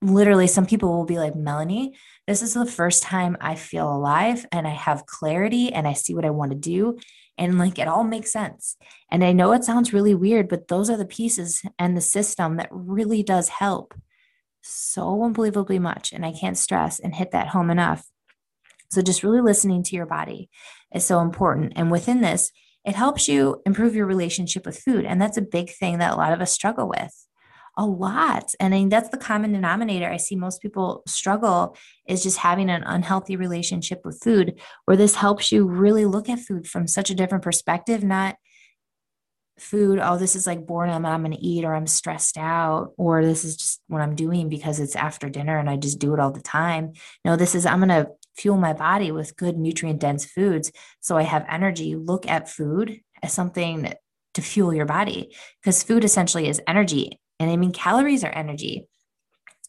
literally, 0.00 0.46
some 0.46 0.66
people 0.66 0.90
will 0.90 1.04
be 1.04 1.18
like, 1.18 1.34
Melanie, 1.34 1.94
this 2.26 2.42
is 2.42 2.54
the 2.54 2.66
first 2.66 3.02
time 3.02 3.36
I 3.40 3.54
feel 3.54 3.92
alive 3.92 4.46
and 4.52 4.66
I 4.66 4.72
have 4.72 5.06
clarity 5.06 5.72
and 5.72 5.86
I 5.86 5.92
see 5.92 6.14
what 6.14 6.24
I 6.24 6.30
want 6.30 6.52
to 6.52 6.58
do 6.58 6.98
and 7.38 7.58
like 7.58 7.78
it 7.78 7.88
all 7.88 8.04
makes 8.04 8.32
sense. 8.32 8.76
And 9.10 9.24
I 9.24 9.32
know 9.32 9.52
it 9.52 9.64
sounds 9.64 9.92
really 9.92 10.14
weird, 10.14 10.48
but 10.48 10.68
those 10.68 10.90
are 10.90 10.96
the 10.96 11.04
pieces 11.06 11.62
and 11.78 11.96
the 11.96 12.00
system 12.00 12.56
that 12.56 12.68
really 12.70 13.22
does 13.22 13.48
help 13.48 13.94
so 14.62 15.22
unbelievably 15.22 15.78
much. 15.78 16.12
And 16.12 16.26
I 16.26 16.32
can't 16.32 16.58
stress 16.58 16.98
and 16.98 17.14
hit 17.14 17.30
that 17.30 17.48
home 17.48 17.70
enough. 17.70 18.06
So 18.90 19.02
just 19.02 19.22
really 19.22 19.40
listening 19.40 19.82
to 19.84 19.96
your 19.96 20.06
body 20.06 20.50
is 20.94 21.04
so 21.04 21.20
important. 21.20 21.74
And 21.76 21.90
within 21.90 22.20
this, 22.20 22.50
it 22.84 22.94
helps 22.94 23.28
you 23.28 23.62
improve 23.66 23.94
your 23.94 24.06
relationship 24.06 24.64
with 24.66 24.80
food. 24.80 25.04
And 25.04 25.20
that's 25.20 25.36
a 25.36 25.42
big 25.42 25.70
thing 25.70 25.98
that 25.98 26.12
a 26.12 26.16
lot 26.16 26.32
of 26.32 26.40
us 26.40 26.52
struggle 26.52 26.88
with 26.88 27.27
a 27.78 27.86
lot. 27.86 28.52
And 28.58 28.74
I 28.74 28.78
mean, 28.78 28.88
that's 28.88 29.08
the 29.08 29.16
common 29.16 29.52
denominator. 29.52 30.10
I 30.10 30.16
see 30.16 30.34
most 30.34 30.60
people 30.60 31.04
struggle 31.06 31.76
is 32.08 32.24
just 32.24 32.38
having 32.38 32.68
an 32.68 32.82
unhealthy 32.82 33.36
relationship 33.36 34.00
with 34.04 34.20
food, 34.22 34.60
where 34.84 34.96
this 34.96 35.14
helps 35.14 35.52
you 35.52 35.64
really 35.64 36.04
look 36.04 36.28
at 36.28 36.40
food 36.40 36.66
from 36.66 36.88
such 36.88 37.08
a 37.08 37.14
different 37.14 37.44
perspective, 37.44 38.02
not 38.02 38.36
food, 39.60 40.00
oh, 40.02 40.18
this 40.18 40.34
is 40.34 40.46
like 40.46 40.66
boredom 40.66 41.06
I'm 41.06 41.22
going 41.22 41.36
to 41.36 41.44
eat, 41.44 41.64
or 41.64 41.74
I'm 41.74 41.86
stressed 41.86 42.36
out, 42.36 42.94
or 42.96 43.24
this 43.24 43.44
is 43.44 43.56
just 43.56 43.80
what 43.86 44.02
I'm 44.02 44.16
doing 44.16 44.48
because 44.48 44.80
it's 44.80 44.96
after 44.96 45.28
dinner 45.28 45.56
and 45.56 45.70
I 45.70 45.76
just 45.76 46.00
do 46.00 46.14
it 46.14 46.20
all 46.20 46.32
the 46.32 46.40
time. 46.40 46.92
No, 47.24 47.36
this 47.36 47.54
is, 47.54 47.64
I'm 47.64 47.78
going 47.78 47.88
to 47.88 48.10
fuel 48.36 48.56
my 48.56 48.72
body 48.72 49.12
with 49.12 49.36
good 49.36 49.56
nutrient 49.56 50.00
dense 50.00 50.24
foods 50.24 50.72
so 51.00 51.16
I 51.16 51.22
have 51.22 51.46
energy. 51.48 51.94
Look 51.94 52.26
at 52.28 52.48
food 52.48 53.00
as 53.22 53.32
something 53.32 53.92
to 54.34 54.42
fuel 54.42 54.74
your 54.74 54.86
body 54.86 55.34
because 55.60 55.82
food 55.82 56.04
essentially 56.04 56.48
is 56.48 56.60
energy 56.66 57.18
and 57.38 57.50
I 57.50 57.56
mean, 57.56 57.72
calories 57.72 58.24
are 58.24 58.30
energy. 58.30 58.88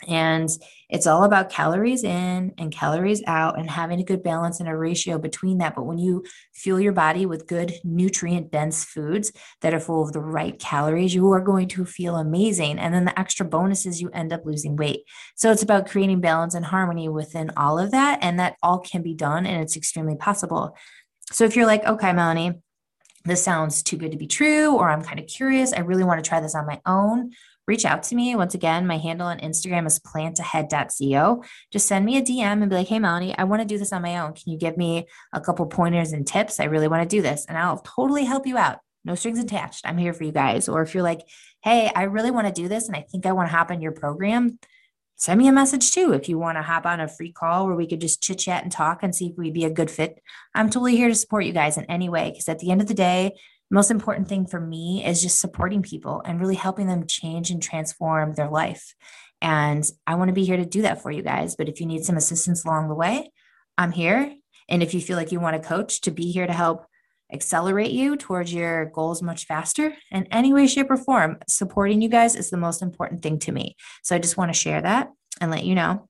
And 0.08 0.50
it's 0.90 1.08
all 1.08 1.26
about 1.26 1.50
calories 1.50 2.06
in 2.06 2.54
and 2.58 2.72
calories 2.72 3.22
out 3.28 3.60
and 3.60 3.70
having 3.70 4.00
a 4.00 4.04
good 4.06 4.24
balance 4.24 4.62
and 4.62 4.70
a 4.70 4.76
ratio 4.76 5.18
between 5.18 5.58
that. 5.58 5.76
But 5.76 5.86
when 5.86 5.98
you 5.98 6.24
fuel 6.54 6.80
your 6.80 6.94
body 6.94 7.26
with 7.26 7.48
good 7.48 7.74
nutrient 7.84 8.50
dense 8.50 8.86
foods 8.86 9.34
that 9.60 9.74
are 9.74 9.80
full 9.80 10.02
of 10.02 10.14
the 10.14 10.22
right 10.22 10.58
calories, 10.58 11.14
you 11.14 11.30
are 11.34 11.42
going 11.42 11.68
to 11.70 11.86
feel 11.86 12.16
amazing. 12.16 12.80
And 12.80 12.94
then 12.94 13.04
the 13.04 13.20
extra 13.20 13.46
bonuses, 13.46 14.02
you 14.02 14.10
end 14.12 14.32
up 14.32 14.46
losing 14.46 14.78
weight. 14.78 15.02
So 15.36 15.52
it's 15.52 15.64
about 15.64 15.90
creating 15.90 16.22
balance 16.22 16.54
and 16.54 16.66
harmony 16.66 17.10
within 17.10 17.52
all 17.58 17.78
of 17.78 17.92
that. 17.92 18.20
And 18.22 18.40
that 18.40 18.56
all 18.64 18.80
can 18.80 19.02
be 19.02 19.14
done 19.14 19.46
and 19.46 19.62
it's 19.62 19.76
extremely 19.76 20.16
possible. 20.16 20.78
So 21.32 21.44
if 21.44 21.58
you're 21.58 21.68
like, 21.68 21.84
okay, 21.84 22.14
Melanie, 22.14 22.54
this 23.26 23.44
sounds 23.44 23.84
too 23.84 23.98
good 23.98 24.14
to 24.14 24.18
be 24.18 24.28
true, 24.28 24.76
or 24.76 24.90
I'm 24.90 25.04
kind 25.04 25.20
of 25.20 25.28
curious, 25.28 25.74
I 25.74 25.80
really 25.80 26.06
want 26.06 26.24
to 26.24 26.28
try 26.28 26.40
this 26.40 26.56
on 26.56 26.66
my 26.66 26.80
own 26.86 27.32
reach 27.70 27.86
out 27.86 28.02
to 28.02 28.16
me. 28.16 28.36
Once 28.36 28.56
again, 28.56 28.88
my 28.88 28.98
handle 28.98 29.28
on 29.28 29.40
Instagram 29.40 29.86
is 29.86 30.00
plantahead.co. 30.00 31.44
Just 31.72 31.88
send 31.88 32.04
me 32.04 32.18
a 32.18 32.22
DM 32.22 32.62
and 32.62 32.70
be 32.70 32.76
like, 32.76 32.88
hey, 32.88 32.98
Melanie, 32.98 33.38
I 33.38 33.44
want 33.44 33.62
to 33.62 33.68
do 33.68 33.78
this 33.78 33.94
on 33.94 34.02
my 34.02 34.18
own. 34.18 34.34
Can 34.34 34.52
you 34.52 34.58
give 34.58 34.76
me 34.76 35.08
a 35.34 35.40
couple 35.40 35.68
pointers 35.68 36.12
and 36.12 36.26
tips? 36.26 36.60
I 36.60 36.64
really 36.66 36.88
want 36.88 37.08
to 37.08 37.16
do 37.16 37.22
this. 37.22 37.46
And 37.48 37.58
I'll 37.58 37.78
totally 37.78 38.26
help 38.26 38.48
you 38.48 38.58
out. 38.58 38.80
No 39.06 39.14
strings 39.14 39.38
attached. 39.38 39.88
I'm 39.88 40.00
here 40.00 40.14
for 40.14 40.24
you 40.24 40.32
guys. 40.32 40.68
Or 40.68 40.82
if 40.82 40.96
you're 40.96 41.04
like, 41.04 41.22
hey, 41.64 41.92
I 41.96 42.04
really 42.04 42.32
want 42.32 42.48
to 42.48 42.54
do 42.54 42.68
this 42.68 42.88
and 42.88 42.98
I 42.98 43.06
think 43.10 43.28
I 43.28 43.34
want 43.34 43.50
to 43.50 43.56
hop 43.56 43.70
in 43.70 43.82
your 43.82 43.92
program, 43.92 44.58
send 45.16 45.38
me 45.40 45.48
a 45.48 45.52
message 45.52 45.92
too. 45.92 46.12
If 46.14 46.28
you 46.28 46.40
want 46.40 46.58
to 46.58 46.64
hop 46.64 46.88
on 46.88 47.00
a 47.00 47.08
free 47.08 47.32
call 47.32 47.68
where 47.68 47.76
we 47.76 47.86
could 47.88 48.02
just 48.02 48.24
chit 48.24 48.40
chat 48.40 48.64
and 48.64 48.72
talk 48.72 49.04
and 49.04 49.16
see 49.16 49.28
if 49.28 49.38
we'd 49.38 49.54
be 49.54 49.66
a 49.66 49.70
good 49.70 49.92
fit, 49.92 50.20
I'm 50.56 50.72
totally 50.72 50.96
here 50.96 51.08
to 51.08 51.16
support 51.16 51.46
you 51.46 51.54
guys 51.54 51.78
in 51.78 51.86
any 51.86 52.10
way. 52.10 52.32
Because 52.32 52.50
at 52.50 52.58
the 52.60 52.72
end 52.72 52.82
of 52.82 52.88
the 52.88 52.96
day, 52.96 53.36
most 53.70 53.92
important 53.92 54.28
thing 54.28 54.46
for 54.46 54.60
me 54.60 55.06
is 55.06 55.22
just 55.22 55.40
supporting 55.40 55.82
people 55.82 56.22
and 56.26 56.40
really 56.40 56.56
helping 56.56 56.88
them 56.88 57.08
change 57.08 57.52
and 57.52 57.62
transform 57.62 58.34
their 58.34 58.50
life. 58.50 58.96
And 59.42 59.90
I 60.06 60.16
want 60.16 60.30
to 60.30 60.34
be 60.34 60.46
here 60.46 60.58
to 60.58 60.66
do 60.66 60.82
that 60.82 61.02
for 61.02 61.12
you 61.12 61.22
guys. 61.22 61.56
But 61.56 61.70
if 61.70 61.80
you 61.80 61.86
need 61.86 62.04
some 62.04 62.18
assistance 62.18 62.66
along 62.66 62.90
the 62.90 62.96
way, 62.96 63.32
I'm 63.78 63.92
here. 63.92 64.34
And 64.68 64.84
if 64.84 64.94
you 64.94 65.02
feel 65.02 65.18
like 65.18 65.32
you 65.32 65.40
want 65.40 65.56
a 65.56 65.60
coach 65.60 66.02
to 66.02 66.12
be 66.12 66.32
here 66.32 66.46
to 66.46 66.54
help 66.54 66.86
accelerate 67.32 67.92
you 67.92 68.18
towards 68.18 68.54
your 68.54 68.86
goals 68.86 69.22
much 69.22 69.46
faster 69.46 69.94
in 70.12 70.26
any 70.32 70.52
way, 70.52 70.68
shape, 70.68 70.90
or 70.90 70.98
form, 70.98 71.38
supporting 71.48 72.02
you 72.02 72.10
guys 72.10 72.36
is 72.36 72.50
the 72.50 72.58
most 72.58 72.82
important 72.82 73.22
thing 73.22 73.38
to 73.40 73.52
me. 73.52 73.76
So 74.04 74.16
I 74.16 74.20
just 74.20 74.38
want 74.38 74.50
to 74.50 74.60
share 74.60 74.82
that 74.82 75.12
and 75.40 75.52
let 75.52 75.64
you 75.64 75.76
know. 75.76 76.08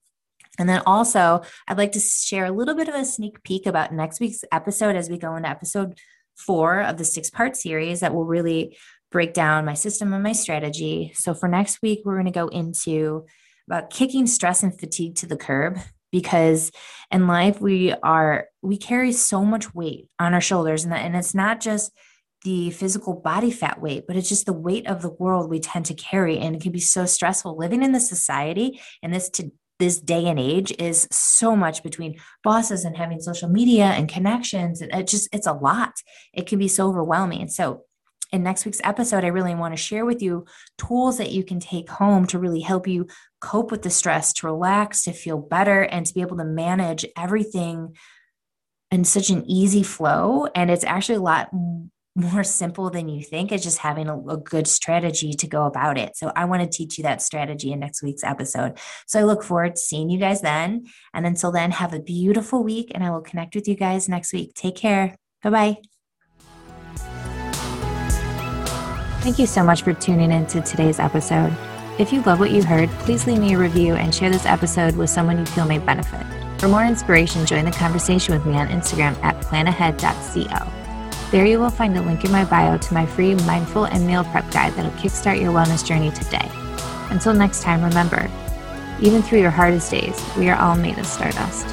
And 0.57 0.67
then 0.67 0.81
also, 0.85 1.41
I'd 1.67 1.77
like 1.77 1.93
to 1.93 1.99
share 1.99 2.45
a 2.45 2.51
little 2.51 2.75
bit 2.75 2.89
of 2.89 2.95
a 2.95 3.05
sneak 3.05 3.43
peek 3.43 3.65
about 3.65 3.93
next 3.93 4.19
week's 4.19 4.43
episode 4.51 4.95
as 4.95 5.09
we 5.09 5.17
go 5.17 5.35
into 5.35 5.49
episode 5.49 5.97
four 6.39 6.81
of 6.81 6.97
the 6.97 7.05
six 7.05 7.29
part 7.29 7.55
series 7.55 7.99
that 7.99 8.13
will 8.13 8.25
really 8.25 8.77
break 9.11 9.33
down 9.33 9.65
my 9.65 9.73
system 9.73 10.13
and 10.13 10.23
my 10.23 10.31
strategy. 10.31 11.11
So 11.15 11.33
for 11.33 11.49
next 11.49 11.81
week, 11.81 12.01
we're 12.05 12.15
going 12.15 12.25
to 12.25 12.31
go 12.31 12.47
into 12.47 13.25
about 13.67 13.89
kicking 13.89 14.27
stress 14.27 14.63
and 14.63 14.77
fatigue 14.77 15.15
to 15.15 15.27
the 15.27 15.37
curb 15.37 15.77
because 16.11 16.71
in 17.11 17.27
life 17.27 17.61
we 17.61 17.93
are 18.03 18.47
we 18.61 18.77
carry 18.77 19.11
so 19.11 19.45
much 19.45 19.73
weight 19.75 20.09
on 20.19 20.33
our 20.33 20.41
shoulders 20.41 20.83
and, 20.83 20.91
that, 20.91 21.05
and 21.05 21.15
it's 21.15 21.35
not 21.35 21.59
just 21.59 21.91
the 22.43 22.71
physical 22.71 23.13
body 23.13 23.51
fat 23.51 23.79
weight 23.79 24.05
but 24.07 24.15
it's 24.15 24.29
just 24.29 24.47
the 24.47 24.53
weight 24.53 24.87
of 24.87 25.01
the 25.03 25.11
world 25.11 25.49
we 25.49 25.59
tend 25.59 25.85
to 25.85 25.93
carry 25.93 26.39
and 26.39 26.55
it 26.55 26.61
can 26.61 26.71
be 26.71 26.79
so 26.79 27.05
stressful 27.05 27.57
living 27.57 27.83
in 27.83 27.91
this 27.91 28.09
society 28.09 28.81
and 29.03 29.13
this 29.13 29.29
to 29.29 29.51
this 29.79 29.99
day 29.99 30.25
and 30.25 30.39
age 30.39 30.73
is 30.77 31.07
so 31.11 31.55
much 31.55 31.83
between 31.83 32.19
bosses 32.43 32.83
and 32.83 32.97
having 32.97 33.21
social 33.21 33.49
media 33.49 33.85
and 33.85 34.09
connections 34.09 34.81
and 34.81 34.93
it 34.93 35.07
just 35.07 35.29
it's 35.33 35.47
a 35.47 35.53
lot 35.53 35.93
it 36.33 36.47
can 36.47 36.59
be 36.59 36.67
so 36.67 36.87
overwhelming 36.87 37.47
so 37.47 37.83
in 38.31 38.43
next 38.43 38.65
week's 38.65 38.81
episode, 38.83 39.23
I 39.23 39.29
really 39.29 39.55
want 39.55 39.73
to 39.73 39.81
share 39.81 40.05
with 40.05 40.21
you 40.21 40.45
tools 40.77 41.17
that 41.17 41.31
you 41.31 41.43
can 41.43 41.59
take 41.59 41.89
home 41.89 42.27
to 42.27 42.39
really 42.39 42.61
help 42.61 42.87
you 42.87 43.07
cope 43.41 43.71
with 43.71 43.81
the 43.81 43.89
stress, 43.89 44.33
to 44.33 44.47
relax, 44.47 45.03
to 45.03 45.13
feel 45.13 45.39
better, 45.39 45.81
and 45.81 46.05
to 46.05 46.13
be 46.13 46.21
able 46.21 46.37
to 46.37 46.45
manage 46.45 47.05
everything 47.17 47.95
in 48.91 49.03
such 49.03 49.29
an 49.29 49.43
easy 49.49 49.83
flow. 49.83 50.47
And 50.53 50.69
it's 50.69 50.83
actually 50.83 51.15
a 51.15 51.21
lot 51.21 51.49
more 52.19 52.43
simple 52.43 52.89
than 52.89 53.09
you 53.09 53.23
think. 53.23 53.51
It's 53.51 53.63
just 53.63 53.79
having 53.79 54.07
a, 54.07 54.17
a, 54.17 54.37
good 54.37 54.67
strategy 54.67 55.33
to 55.33 55.47
go 55.47 55.65
about 55.65 55.97
it. 55.97 56.15
So 56.17 56.31
I 56.35 56.45
want 56.45 56.63
to 56.63 56.69
teach 56.69 56.97
you 56.97 57.03
that 57.03 57.21
strategy 57.21 57.71
in 57.71 57.79
next 57.79 58.01
week's 58.03 58.23
episode. 58.23 58.77
So 59.07 59.19
I 59.19 59.23
look 59.23 59.43
forward 59.43 59.75
to 59.75 59.81
seeing 59.81 60.09
you 60.09 60.19
guys 60.19 60.41
then. 60.41 60.85
And 61.13 61.25
until 61.25 61.51
then, 61.51 61.71
have 61.71 61.93
a 61.93 61.99
beautiful 61.99 62.63
week, 62.63 62.91
and 62.93 63.03
I 63.03 63.11
will 63.11 63.21
connect 63.21 63.55
with 63.55 63.67
you 63.67 63.75
guys 63.75 64.09
next 64.09 64.33
week. 64.33 64.53
Take 64.53 64.75
care. 64.75 65.15
Bye 65.43 65.49
bye. 65.49 65.77
Thank 69.21 69.37
you 69.37 69.45
so 69.45 69.63
much 69.63 69.83
for 69.83 69.93
tuning 69.93 70.31
in 70.31 70.45
to 70.47 70.61
today's 70.61 70.99
episode. 70.99 71.55
If 71.99 72.13
you 72.13 72.21
love 72.21 72.39
what 72.39 72.51
you 72.51 72.63
heard, 72.63 72.89
please 72.99 73.27
leave 73.27 73.39
me 73.39 73.53
a 73.53 73.57
review 73.57 73.95
and 73.95 74.15
share 74.15 74.29
this 74.29 74.45
episode 74.45 74.95
with 74.95 75.09
someone 75.09 75.37
you 75.37 75.45
feel 75.45 75.65
may 75.65 75.79
benefit. 75.79 76.25
For 76.59 76.69
more 76.69 76.85
inspiration, 76.85 77.45
join 77.45 77.65
the 77.65 77.71
conversation 77.71 78.33
with 78.33 78.45
me 78.45 78.55
on 78.55 78.69
Instagram 78.69 79.21
at 79.21 79.35
plantahead.co. 79.41 80.78
There 81.31 81.45
you 81.45 81.59
will 81.59 81.69
find 81.69 81.95
a 81.95 82.01
link 82.01 82.25
in 82.25 82.31
my 82.31 82.43
bio 82.43 82.79
to 82.79 82.93
my 82.93 83.05
free 83.05 83.35
mindful 83.35 83.85
and 83.85 84.07
meal 84.07 84.23
prep 84.23 84.49
guide 84.49 84.73
that'll 84.73 84.91
kickstart 84.93 85.39
your 85.39 85.53
wellness 85.53 85.85
journey 85.85 86.09
today. 86.09 86.49
Until 87.11 87.33
next 87.35 87.61
time, 87.61 87.83
remember, 87.83 88.31
even 88.99 89.21
through 89.21 89.41
your 89.41 89.51
hardest 89.51 89.91
days, 89.91 90.19
we 90.35 90.49
are 90.49 90.57
all 90.57 90.75
made 90.75 90.97
of 90.97 91.05
stardust. 91.05 91.67